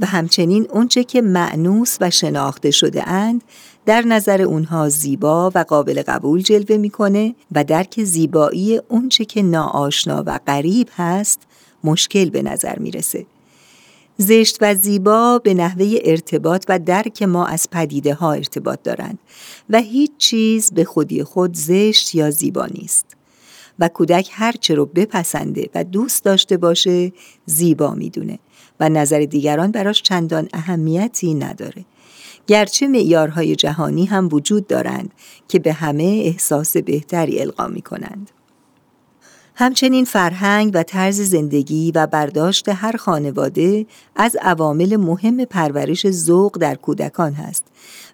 و 0.00 0.06
همچنین 0.06 0.66
اونچه 0.70 1.04
که 1.04 1.22
معنوس 1.22 1.96
و 2.00 2.10
شناخته 2.10 2.70
شده 2.70 3.08
اند 3.08 3.44
در 3.86 4.02
نظر 4.02 4.42
اونها 4.42 4.88
زیبا 4.88 5.52
و 5.54 5.58
قابل 5.58 6.02
قبول 6.02 6.42
جلوه 6.42 6.76
می‌کنه 6.76 7.34
و 7.52 7.64
درک 7.64 8.04
زیبایی 8.04 8.80
اونچه 8.88 9.24
که 9.24 9.42
ناآشنا 9.42 10.22
و 10.26 10.40
غریب 10.46 10.88
هست 10.96 11.40
مشکل 11.84 12.30
به 12.30 12.42
نظر 12.42 12.78
می‌رسه. 12.78 13.26
زشت 14.16 14.58
و 14.60 14.74
زیبا 14.74 15.38
به 15.38 15.54
نحوه 15.54 15.98
ارتباط 16.04 16.64
و 16.68 16.78
درک 16.78 17.22
ما 17.22 17.46
از 17.46 17.70
پدیده 17.70 18.14
ها 18.14 18.32
ارتباط 18.32 18.82
دارند 18.82 19.18
و 19.70 19.80
هیچ 19.80 20.10
چیز 20.18 20.72
به 20.72 20.84
خودی 20.84 21.24
خود 21.24 21.56
زشت 21.56 22.14
یا 22.14 22.30
زیبا 22.30 22.66
نیست. 22.66 23.06
و 23.78 23.88
کودک 23.88 24.28
هرچه 24.32 24.74
رو 24.74 24.86
بپسنده 24.86 25.70
و 25.74 25.84
دوست 25.84 26.24
داشته 26.24 26.56
باشه 26.56 27.12
زیبا 27.46 27.94
می‌دونه 27.94 28.38
و 28.80 28.88
نظر 28.88 29.20
دیگران 29.20 29.70
براش 29.70 30.02
چندان 30.02 30.48
اهمیتی 30.52 31.34
نداره. 31.34 31.84
گرچه 32.46 32.88
معیارهای 32.88 33.56
جهانی 33.56 34.04
هم 34.04 34.28
وجود 34.32 34.66
دارند 34.66 35.10
که 35.48 35.58
به 35.58 35.72
همه 35.72 36.22
احساس 36.24 36.76
بهتری 36.76 37.40
القا 37.40 37.66
می 37.66 37.82
کنند. 37.82 38.30
همچنین 39.54 40.04
فرهنگ 40.04 40.70
و 40.74 40.82
طرز 40.82 41.20
زندگی 41.20 41.92
و 41.94 42.06
برداشت 42.06 42.68
هر 42.68 42.96
خانواده 42.96 43.86
از 44.16 44.36
عوامل 44.42 44.96
مهم 44.96 45.44
پرورش 45.44 46.10
ذوق 46.10 46.58
در 46.58 46.74
کودکان 46.74 47.32
هست 47.32 47.64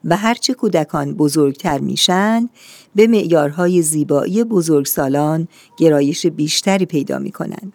و 0.04 0.16
هرچه 0.16 0.54
کودکان 0.54 1.14
بزرگتر 1.14 1.78
میشن 1.78 2.48
به 2.94 3.06
معیارهای 3.06 3.82
زیبایی 3.82 4.44
بزرگسالان 4.44 5.48
گرایش 5.78 6.26
بیشتری 6.26 6.86
پیدا 6.86 7.18
می 7.18 7.32
کنند. 7.32 7.72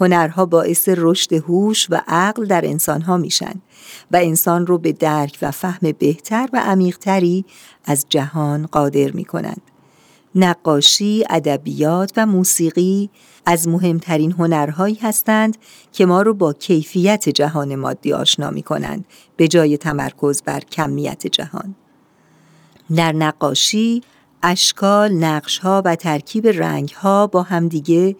هنرها 0.00 0.46
باعث 0.46 0.88
رشد 0.96 1.32
هوش 1.32 1.86
و 1.90 2.02
عقل 2.08 2.44
در 2.44 2.66
انسانها 2.66 3.16
میشن 3.16 3.54
و 4.10 4.16
انسان 4.16 4.66
رو 4.66 4.78
به 4.78 4.92
درک 4.92 5.38
و 5.42 5.50
فهم 5.50 5.92
بهتر 5.98 6.48
و 6.52 6.62
عمیقتری 6.66 7.44
از 7.84 8.06
جهان 8.08 8.66
قادر 8.66 9.10
می 9.10 9.24
کنند. 9.24 9.62
نقاشی، 10.34 11.24
ادبیات 11.30 12.12
و 12.16 12.26
موسیقی 12.26 13.10
از 13.46 13.68
مهمترین 13.68 14.32
هنرهایی 14.32 14.94
هستند 14.94 15.56
که 15.92 16.06
ما 16.06 16.22
رو 16.22 16.34
با 16.34 16.52
کیفیت 16.52 17.28
جهان 17.28 17.74
مادی 17.74 18.12
آشنا 18.12 18.50
می 18.50 18.62
کنند 18.62 19.04
به 19.36 19.48
جای 19.48 19.76
تمرکز 19.76 20.42
بر 20.42 20.60
کمیت 20.60 21.26
جهان. 21.26 21.74
در 22.96 23.12
نقاشی، 23.12 24.02
اشکال، 24.42 25.12
نقشها 25.12 25.82
و 25.84 25.96
ترکیب 25.96 26.46
رنگها 26.46 27.26
با 27.26 27.42
همدیگه 27.42 28.16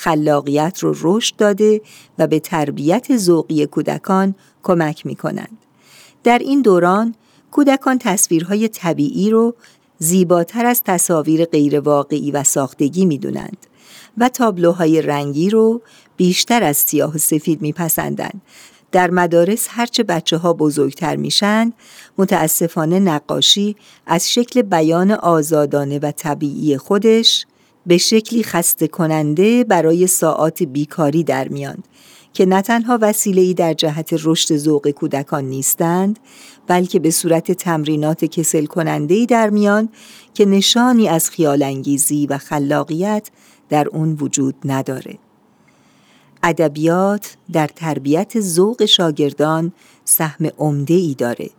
خلاقیت 0.00 0.78
رو 0.80 0.94
رشد 1.02 1.36
داده 1.36 1.80
و 2.18 2.26
به 2.26 2.40
تربیت 2.40 3.16
ذوقی 3.16 3.66
کودکان 3.66 4.34
کمک 4.62 5.06
می 5.06 5.14
کنند. 5.14 5.58
در 6.24 6.38
این 6.38 6.62
دوران 6.62 7.14
کودکان 7.50 7.98
تصویرهای 7.98 8.68
طبیعی 8.68 9.30
رو 9.30 9.54
زیباتر 9.98 10.66
از 10.66 10.82
تصاویر 10.84 11.44
غیرواقعی 11.44 12.30
و 12.30 12.44
ساختگی 12.44 13.06
می 13.06 13.18
دونند 13.18 13.56
و 14.18 14.28
تابلوهای 14.28 15.02
رنگی 15.02 15.50
رو 15.50 15.82
بیشتر 16.16 16.62
از 16.62 16.76
سیاه 16.76 17.14
و 17.14 17.18
سفید 17.18 17.62
میپسندند. 17.62 18.42
در 18.92 19.10
مدارس 19.10 19.66
هرچه 19.70 20.02
بچه 20.02 20.36
ها 20.36 20.52
بزرگتر 20.52 21.16
میشن 21.16 21.72
متاسفانه 22.18 23.00
نقاشی 23.00 23.76
از 24.06 24.32
شکل 24.32 24.62
بیان 24.62 25.10
آزادانه 25.10 25.98
و 25.98 26.12
طبیعی 26.16 26.76
خودش 26.76 27.46
به 27.86 27.98
شکلی 27.98 28.42
خسته 28.42 28.88
کننده 28.88 29.64
برای 29.64 30.06
ساعات 30.06 30.62
بیکاری 30.62 31.24
در 31.24 31.48
میاند 31.48 31.88
که 32.32 32.46
نه 32.46 32.62
تنها 32.62 32.98
وسیله 33.02 33.42
ای 33.42 33.54
در 33.54 33.74
جهت 33.74 34.10
رشد 34.22 34.56
ذوق 34.56 34.90
کودکان 34.90 35.44
نیستند 35.44 36.18
بلکه 36.66 36.98
به 36.98 37.10
صورت 37.10 37.52
تمرینات 37.52 38.24
کسل 38.24 38.66
کننده 38.66 39.14
ای 39.14 39.26
در 39.26 39.50
میان 39.50 39.88
که 40.34 40.46
نشانی 40.46 41.08
از 41.08 41.30
خیال 41.30 41.62
انگیزی 41.62 42.26
و 42.26 42.38
خلاقیت 42.38 43.30
در 43.68 43.88
اون 43.88 44.16
وجود 44.20 44.54
نداره. 44.64 45.18
ادبیات 46.42 47.36
در 47.52 47.66
تربیت 47.66 48.40
ذوق 48.40 48.84
شاگردان 48.84 49.72
سهم 50.04 50.50
عمده 50.58 50.94
ای 50.94 51.14
داره 51.14 51.50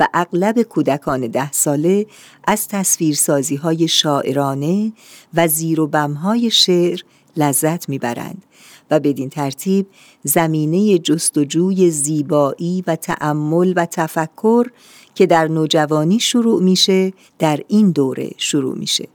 و 0.00 0.08
اغلب 0.14 0.62
کودکان 0.62 1.26
ده 1.26 1.52
ساله 1.52 2.06
از 2.44 2.68
تصویرسازی 2.68 3.56
های 3.56 3.88
شاعرانه 3.88 4.92
و 5.34 5.48
زیر 5.48 5.80
و 5.80 5.86
بمهای 5.86 6.50
شعر 6.50 7.00
لذت 7.36 7.88
می‌برند 7.88 8.42
و 8.90 9.00
بدین 9.00 9.28
ترتیب 9.28 9.86
زمینه 10.22 10.98
جستجوی 10.98 11.90
زیبایی 11.90 12.84
و 12.86 12.96
تأمل 12.96 13.72
و 13.76 13.86
تفکر 13.86 14.66
که 15.14 15.26
در 15.26 15.48
نوجوانی 15.48 16.20
شروع 16.20 16.62
میشه 16.62 17.12
در 17.38 17.60
این 17.68 17.90
دوره 17.90 18.30
شروع 18.36 18.78
میشه. 18.78 19.08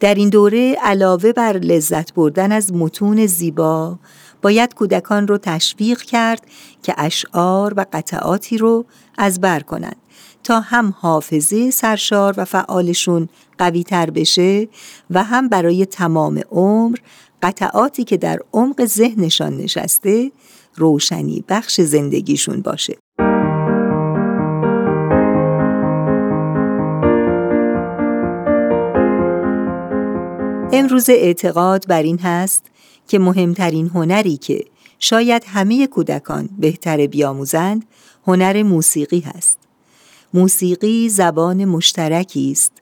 در 0.00 0.14
این 0.14 0.28
دوره 0.28 0.76
علاوه 0.82 1.32
بر 1.32 1.56
لذت 1.56 2.14
بردن 2.14 2.52
از 2.52 2.72
متون 2.72 3.26
زیبا 3.26 3.98
باید 4.46 4.74
کودکان 4.74 5.28
رو 5.28 5.38
تشویق 5.38 6.02
کرد 6.02 6.46
که 6.82 6.94
اشعار 6.98 7.74
و 7.76 7.86
قطعاتی 7.92 8.58
رو 8.58 8.84
از 9.18 9.40
بر 9.40 9.60
کنند 9.60 9.96
تا 10.44 10.60
هم 10.60 10.94
حافظه 10.98 11.70
سرشار 11.70 12.34
و 12.36 12.44
فعالشون 12.44 13.28
قوی 13.58 13.82
تر 13.84 14.10
بشه 14.10 14.68
و 15.10 15.24
هم 15.24 15.48
برای 15.48 15.86
تمام 15.86 16.40
عمر 16.50 16.96
قطعاتی 17.42 18.04
که 18.04 18.16
در 18.16 18.38
عمق 18.52 18.84
ذهنشان 18.84 19.56
نشسته 19.56 20.32
روشنی 20.74 21.44
بخش 21.48 21.80
زندگیشون 21.80 22.60
باشه. 22.60 22.96
امروز 30.72 31.10
اعتقاد 31.10 31.86
بر 31.88 32.02
این 32.02 32.18
هست 32.18 32.75
که 33.08 33.18
مهمترین 33.18 33.88
هنری 33.88 34.36
که 34.36 34.64
شاید 34.98 35.44
همه 35.46 35.86
کودکان 35.86 36.48
بهتر 36.58 37.06
بیاموزند 37.06 37.84
هنر 38.26 38.62
موسیقی 38.62 39.20
هست. 39.20 39.58
موسیقی 40.34 41.08
زبان 41.08 41.64
مشترکی 41.64 42.52
است 42.52 42.72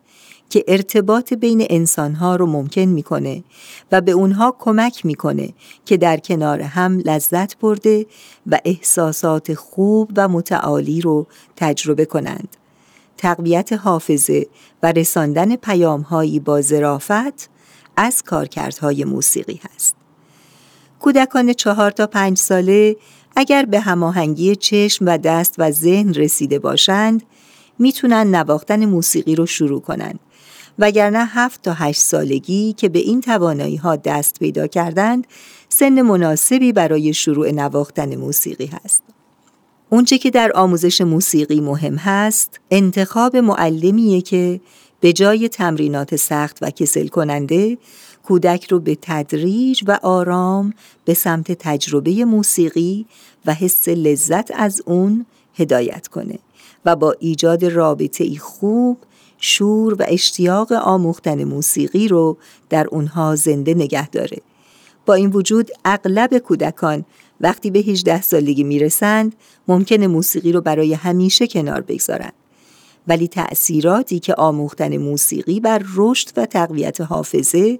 که 0.50 0.64
ارتباط 0.68 1.32
بین 1.32 1.66
انسانها 1.70 2.36
رو 2.36 2.46
ممکن 2.46 2.80
می‌کنه 2.80 3.44
و 3.92 4.00
به 4.00 4.12
اونها 4.12 4.56
کمک 4.58 5.06
می‌کنه 5.06 5.54
که 5.84 5.96
در 5.96 6.16
کنار 6.16 6.62
هم 6.62 6.98
لذت 6.98 7.58
برده 7.58 8.06
و 8.46 8.58
احساسات 8.64 9.54
خوب 9.54 10.10
و 10.16 10.28
متعالی 10.28 11.00
رو 11.00 11.26
تجربه 11.56 12.04
کنند. 12.04 12.56
تقویت 13.16 13.72
حافظه 13.72 14.46
و 14.82 14.92
رساندن 14.92 15.56
پیامهایی 15.56 16.40
با 16.40 16.60
ظرافت 16.60 17.50
از 17.96 18.22
کارکردهای 18.22 19.04
موسیقی 19.04 19.60
هست. 19.74 20.03
کودکان 21.04 21.52
چهار 21.52 21.90
تا 21.90 22.06
پنج 22.06 22.38
ساله 22.38 22.96
اگر 23.36 23.64
به 23.64 23.80
هماهنگی 23.80 24.56
چشم 24.56 25.04
و 25.06 25.18
دست 25.18 25.54
و 25.58 25.70
ذهن 25.70 26.14
رسیده 26.14 26.58
باشند 26.58 27.22
می‌تونن 27.78 28.34
نواختن 28.34 28.84
موسیقی 28.84 29.34
رو 29.34 29.46
شروع 29.46 29.80
کنند 29.80 30.20
وگرنه 30.78 31.26
هفت 31.26 31.62
تا 31.62 31.72
هشت 31.72 32.00
سالگی 32.00 32.72
که 32.72 32.88
به 32.88 32.98
این 32.98 33.20
توانایی 33.20 33.76
ها 33.76 33.96
دست 33.96 34.38
پیدا 34.38 34.66
کردند 34.66 35.26
سن 35.68 36.02
مناسبی 36.02 36.72
برای 36.72 37.14
شروع 37.14 37.50
نواختن 37.50 38.16
موسیقی 38.16 38.66
هست. 38.66 39.02
اونچه 39.90 40.18
که 40.18 40.30
در 40.30 40.52
آموزش 40.54 41.00
موسیقی 41.00 41.60
مهم 41.60 41.96
هست 41.96 42.60
انتخاب 42.70 43.36
معلمیه 43.36 44.20
که 44.20 44.60
به 45.00 45.12
جای 45.12 45.48
تمرینات 45.48 46.16
سخت 46.16 46.58
و 46.62 46.70
کسل 46.70 47.08
کننده 47.08 47.78
کودک 48.24 48.66
رو 48.70 48.80
به 48.80 48.98
تدریج 49.02 49.84
و 49.86 49.98
آرام 50.02 50.74
به 51.04 51.14
سمت 51.14 51.52
تجربه 51.52 52.24
موسیقی 52.24 53.06
و 53.46 53.54
حس 53.54 53.88
لذت 53.88 54.50
از 54.54 54.82
اون 54.86 55.26
هدایت 55.54 56.08
کنه 56.08 56.38
و 56.84 56.96
با 56.96 57.14
ایجاد 57.18 57.64
رابطه 57.64 58.38
خوب 58.38 58.98
شور 59.38 59.94
و 59.94 60.04
اشتیاق 60.08 60.72
آموختن 60.72 61.44
موسیقی 61.44 62.08
رو 62.08 62.36
در 62.70 62.86
اونها 62.90 63.36
زنده 63.36 63.74
نگه 63.74 64.08
داره. 64.08 64.38
با 65.06 65.14
این 65.14 65.30
وجود 65.30 65.70
اغلب 65.84 66.38
کودکان 66.38 67.04
وقتی 67.40 67.70
به 67.70 67.78
18 67.78 68.22
سالگی 68.22 68.64
می‌رسند 68.64 69.34
ممکنه 69.68 70.06
موسیقی 70.06 70.52
رو 70.52 70.60
برای 70.60 70.94
همیشه 70.94 71.46
کنار 71.46 71.80
بگذارند. 71.80 72.32
ولی 73.08 73.28
تأثیراتی 73.28 74.18
که 74.18 74.34
آموختن 74.34 74.96
موسیقی 74.96 75.60
بر 75.60 75.82
رشد 75.94 76.28
و 76.36 76.46
تقویت 76.46 77.00
حافظه، 77.00 77.78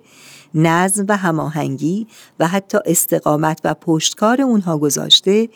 نظم 0.54 1.04
و 1.08 1.16
هماهنگی 1.16 2.06
و 2.40 2.48
حتی 2.48 2.78
استقامت 2.86 3.60
و 3.64 3.74
پشتکار 3.74 4.42
اونها 4.42 4.78
گذاشته 4.78 5.48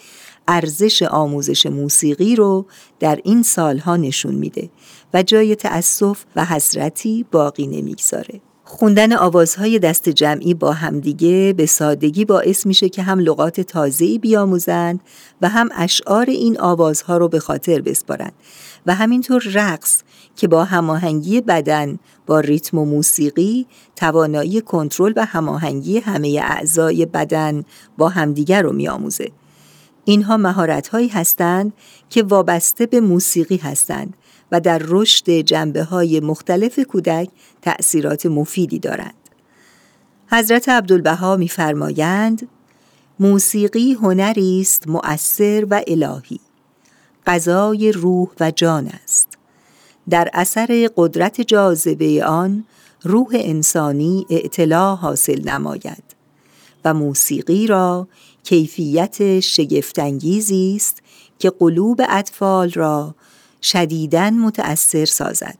ارزش 0.48 1.02
آموزش 1.02 1.66
موسیقی 1.66 2.36
رو 2.36 2.66
در 3.00 3.20
این 3.24 3.42
سالها 3.42 3.96
نشون 3.96 4.34
میده 4.34 4.70
و 5.14 5.22
جای 5.22 5.56
تأسف 5.56 6.24
و 6.36 6.44
حسرتی 6.44 7.26
باقی 7.30 7.66
نمی‌گذاره. 7.66 8.40
خوندن 8.64 9.12
آوازهای 9.12 9.78
دست 9.78 10.08
جمعی 10.08 10.54
با 10.54 10.72
همدیگه 10.72 11.54
به 11.56 11.66
سادگی 11.66 12.24
باعث 12.24 12.66
میشه 12.66 12.88
که 12.88 13.02
هم 13.02 13.18
لغات 13.18 13.60
تازه‌ای 13.60 14.18
بیاموزند 14.18 15.00
و 15.42 15.48
هم 15.48 15.68
اشعار 15.76 16.26
این 16.26 16.60
آوازها 16.60 17.16
رو 17.16 17.28
به 17.28 17.38
خاطر 17.38 17.80
بسپارند 17.80 18.32
و 18.86 18.94
همینطور 18.94 19.42
رقص 19.52 20.02
که 20.38 20.48
با 20.48 20.64
هماهنگی 20.64 21.40
بدن 21.40 21.98
با 22.26 22.40
ریتم 22.40 22.78
و 22.78 22.84
موسیقی 22.84 23.66
توانایی 23.96 24.60
کنترل 24.60 25.12
و 25.16 25.24
هماهنگی 25.24 25.98
همه 25.98 26.40
اعضای 26.44 27.06
بدن 27.06 27.64
با 27.96 28.08
همدیگر 28.08 28.62
رو 28.62 28.72
میآموزه. 28.72 29.32
اینها 30.04 30.36
مهارت‌هایی 30.36 31.08
هستند 31.08 31.72
که 32.10 32.22
وابسته 32.22 32.86
به 32.86 33.00
موسیقی 33.00 33.56
هستند 33.56 34.14
و 34.52 34.60
در 34.60 34.82
رشد 34.84 35.30
جنبه 35.30 35.84
های 35.84 36.20
مختلف 36.20 36.78
کودک 36.78 37.28
تأثیرات 37.62 38.26
مفیدی 38.26 38.78
دارند. 38.78 39.14
حضرت 40.30 40.68
عبدالبها 40.68 41.36
می‌فرمایند 41.36 42.48
موسیقی 43.20 43.92
هنری 43.92 44.60
است 44.60 44.88
مؤثر 44.88 45.66
و 45.70 45.82
الهی 45.86 46.40
غذای 47.26 47.92
روح 47.92 48.28
و 48.40 48.50
جان 48.50 48.90
است 49.04 49.37
در 50.10 50.30
اثر 50.32 50.90
قدرت 50.96 51.40
جاذبه 51.40 52.24
آن 52.24 52.64
روح 53.02 53.28
انسانی 53.32 54.26
اعتلاع 54.30 54.96
حاصل 54.96 55.48
نماید 55.48 56.02
و 56.84 56.94
موسیقی 56.94 57.66
را 57.66 58.08
کیفیت 58.42 59.40
شگفتانگیزی 59.40 60.72
است 60.76 61.02
که 61.38 61.50
قلوب 61.50 62.00
اطفال 62.08 62.70
را 62.70 63.14
شدیداً 63.62 64.30
متأثر 64.30 65.04
سازد 65.04 65.58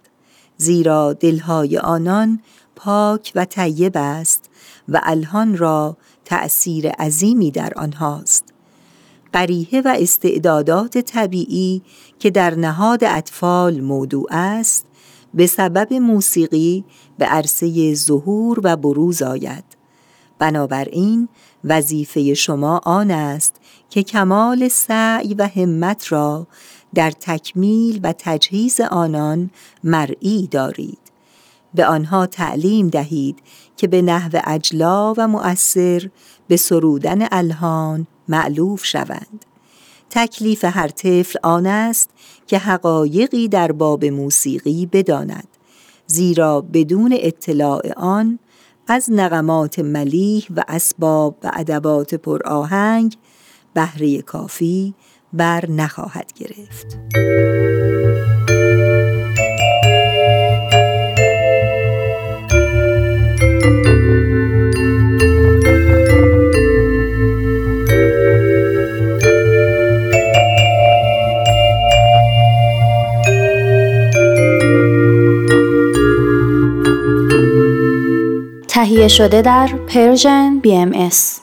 زیرا 0.57 1.13
دلهای 1.13 1.79
آنان 1.79 2.41
پاک 2.77 3.33
و 3.35 3.45
طیب 3.45 3.93
است 3.95 4.51
و 4.89 5.01
الهان 5.03 5.57
را 5.57 5.97
تأثیر 6.25 6.89
عظیمی 6.89 7.51
در 7.51 7.73
آنهاست 7.77 8.45
قریه 9.33 9.83
و 9.85 9.97
استعدادات 9.99 10.99
طبیعی 10.99 11.83
که 12.19 12.31
در 12.31 12.55
نهاد 12.55 13.05
اطفال 13.05 13.81
موضوع 13.81 14.27
است 14.31 14.87
به 15.35 15.47
سبب 15.47 15.93
موسیقی 15.93 16.85
به 17.19 17.25
عرصه 17.25 17.95
ظهور 17.95 18.61
و 18.63 18.77
بروز 18.77 19.23
آید. 19.23 19.65
بنابراین 20.39 21.29
وظیفه 21.65 22.35
شما 22.35 22.81
آن 22.85 23.11
است 23.11 23.57
که 23.91 24.03
کمال 24.03 24.69
سعی 24.69 25.35
و 25.35 25.49
همت 25.57 26.13
را 26.13 26.47
در 26.95 27.11
تکمیل 27.11 28.01
و 28.03 28.15
تجهیز 28.19 28.81
آنان 28.81 29.51
مرئی 29.85 30.49
دارید. 30.51 30.99
به 31.75 31.87
آنها 31.87 32.27
تعلیم 32.27 32.89
دهید 32.89 33.39
که 33.77 33.89
به 33.89 34.03
نحو 34.03 34.41
اجلا 34.45 35.15
و 35.17 35.29
مؤثر 35.29 36.11
به 36.49 36.57
سرودن 36.57 37.29
الهان 37.31 38.07
معلوف 38.29 38.85
شوند. 38.85 39.45
تکلیف 40.11 40.65
هر 40.65 40.89
طفل 40.89 41.39
آن 41.43 41.67
است 41.67 42.11
که 42.47 42.59
حقایقی 42.59 43.49
در 43.49 43.73
باب 43.73 44.05
موسیقی 44.05 44.87
بداند 44.87 45.49
زیرا 46.07 46.61
بدون 46.61 47.17
اطلاع 47.21 47.93
آن 47.97 48.39
از 48.87 49.13
نغمات 49.13 49.79
ملیح 49.79 50.47
و 50.57 50.65
اسباب 50.69 51.37
و 51.45 51.51
ادبات 51.55 52.15
پرآهنگ 52.15 53.17
بهره 53.75 54.23
کافی 54.23 54.95
بر 55.33 55.71
نخواهد 55.71 56.33
گرفت. 56.33 56.99
تهیه 78.79 79.09
شده 79.09 79.43
در 79.43 79.67
پرژن 79.67 80.61
BMS 80.65 81.41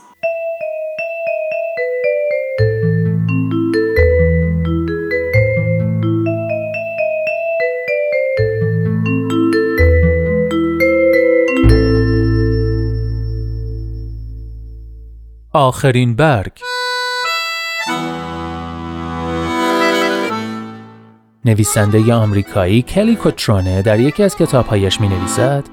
آخرین 15.53 16.15
برگ. 16.15 16.51
نویسنده 21.45 22.13
آمریکایی 22.13 22.81
کلی 22.81 23.15
کوترونه 23.15 23.81
در 23.81 23.99
یکی 23.99 24.23
از 24.23 24.35
کتابهایش 24.35 25.01
می 25.01 25.07
نویسد 25.07 25.63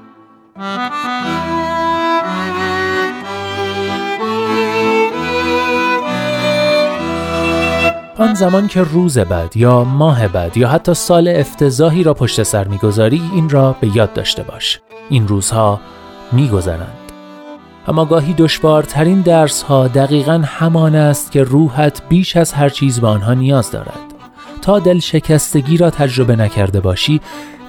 آن 8.17 8.33
زمان 8.33 8.67
که 8.67 8.81
روز 8.81 9.17
بد 9.17 9.57
یا 9.57 9.83
ماه 9.83 10.27
بد 10.27 10.57
یا 10.57 10.69
حتی 10.69 10.93
سال 10.93 11.27
افتضاحی 11.27 12.03
را 12.03 12.13
پشت 12.13 12.43
سر 12.43 12.67
می‌گذاری 12.67 13.21
این 13.33 13.49
را 13.49 13.75
به 13.81 13.95
یاد 13.97 14.13
داشته 14.13 14.43
باش. 14.43 14.79
این 15.09 15.27
روزها 15.27 15.79
میگذرند. 16.31 16.97
اما 17.87 18.05
گاهی 18.05 18.33
دشوارترین 18.33 19.21
درس 19.21 19.61
ها 19.61 19.87
دقیقا 19.87 20.43
همان 20.45 20.95
است 20.95 21.31
که 21.31 21.43
روحت 21.43 22.01
بیش 22.09 22.37
از 22.37 22.53
هر 22.53 22.69
چیز 22.69 22.99
به 22.99 23.07
آنها 23.07 23.33
نیاز 23.33 23.71
دارد. 23.71 23.99
تا 24.61 24.79
دل 24.79 24.99
شکستگی 24.99 25.77
را 25.77 25.89
تجربه 25.89 26.35
نکرده 26.35 26.79
باشی 26.79 27.21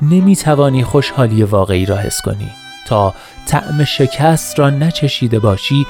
نمی 0.03 0.37
توانی 0.37 0.85
خوشحالی 0.85 1.43
واقعی 1.43 1.87
را 1.87 1.97
حس 1.97 2.23
کنی. 2.23 2.51
تا 2.87 3.15
طعم 3.47 3.85
شکست 3.85 4.59
را 4.59 4.71
نچشیده 4.71 5.39
باشی 5.39 5.87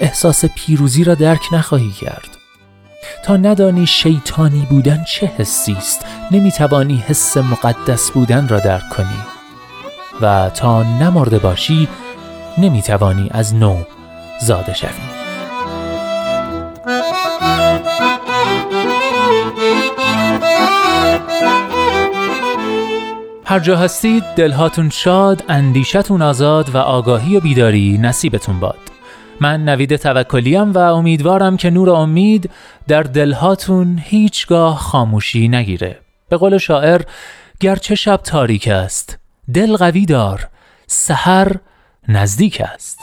احساس 0.00 0.44
پیروزی 0.44 1.04
را 1.04 1.14
درک 1.14 1.42
نخواهی 1.52 1.90
کرد. 1.90 2.37
تا 3.24 3.36
ندانی 3.36 3.86
شیطانی 3.86 4.66
بودن 4.70 5.04
چه 5.04 5.26
حسی 5.26 5.72
است 5.72 6.06
نمی‌توانی 6.30 7.04
حس 7.06 7.36
مقدس 7.36 8.10
بودن 8.10 8.48
را 8.48 8.60
درک 8.60 8.88
کنی 8.88 9.18
و 10.20 10.50
تا 10.50 10.82
نمرده 10.82 11.38
باشی 11.38 11.88
نمی‌توانی 12.58 13.28
از 13.30 13.54
نو 13.54 13.82
زاده 14.40 14.74
شوی 14.74 14.88
هر 23.44 23.58
جا 23.58 23.76
هستید 23.76 24.24
دلهاتون 24.36 24.90
شاد، 24.90 25.44
اندیشتون 25.48 26.22
آزاد 26.22 26.74
و 26.74 26.78
آگاهی 26.78 27.36
و 27.36 27.40
بیداری 27.40 27.98
نصیبتون 28.02 28.60
باد. 28.60 28.78
من 29.40 29.64
نوید 29.64 29.96
توکلیم 29.96 30.72
و 30.72 30.78
امیدوارم 30.78 31.56
که 31.56 31.70
نور 31.70 31.90
امید 31.90 32.50
در 32.88 33.02
دلهاتون 33.02 33.98
هیچگاه 34.04 34.78
خاموشی 34.78 35.48
نگیره. 35.48 35.98
به 36.28 36.36
قول 36.36 36.58
شاعر 36.58 37.02
گرچه 37.60 37.94
شب 37.94 38.16
تاریک 38.16 38.68
است، 38.68 39.18
دل 39.54 39.76
قوی 39.76 40.06
دار، 40.06 40.48
سحر 40.86 41.56
نزدیک 42.08 42.60
است. 42.60 42.98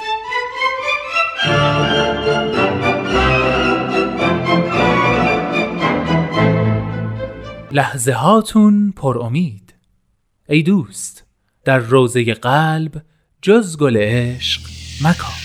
لحظه 7.72 8.14
هاتون 8.14 8.94
پر 8.98 9.20
امید 9.20 9.74
ای 10.50 10.64
دوست 10.64 11.24
در 11.66 11.78
روزه 11.78 12.34
قلب 12.34 13.02
جز 13.42 13.78
گل 13.78 13.98
عشق 13.98 14.62
مکان 15.02 15.45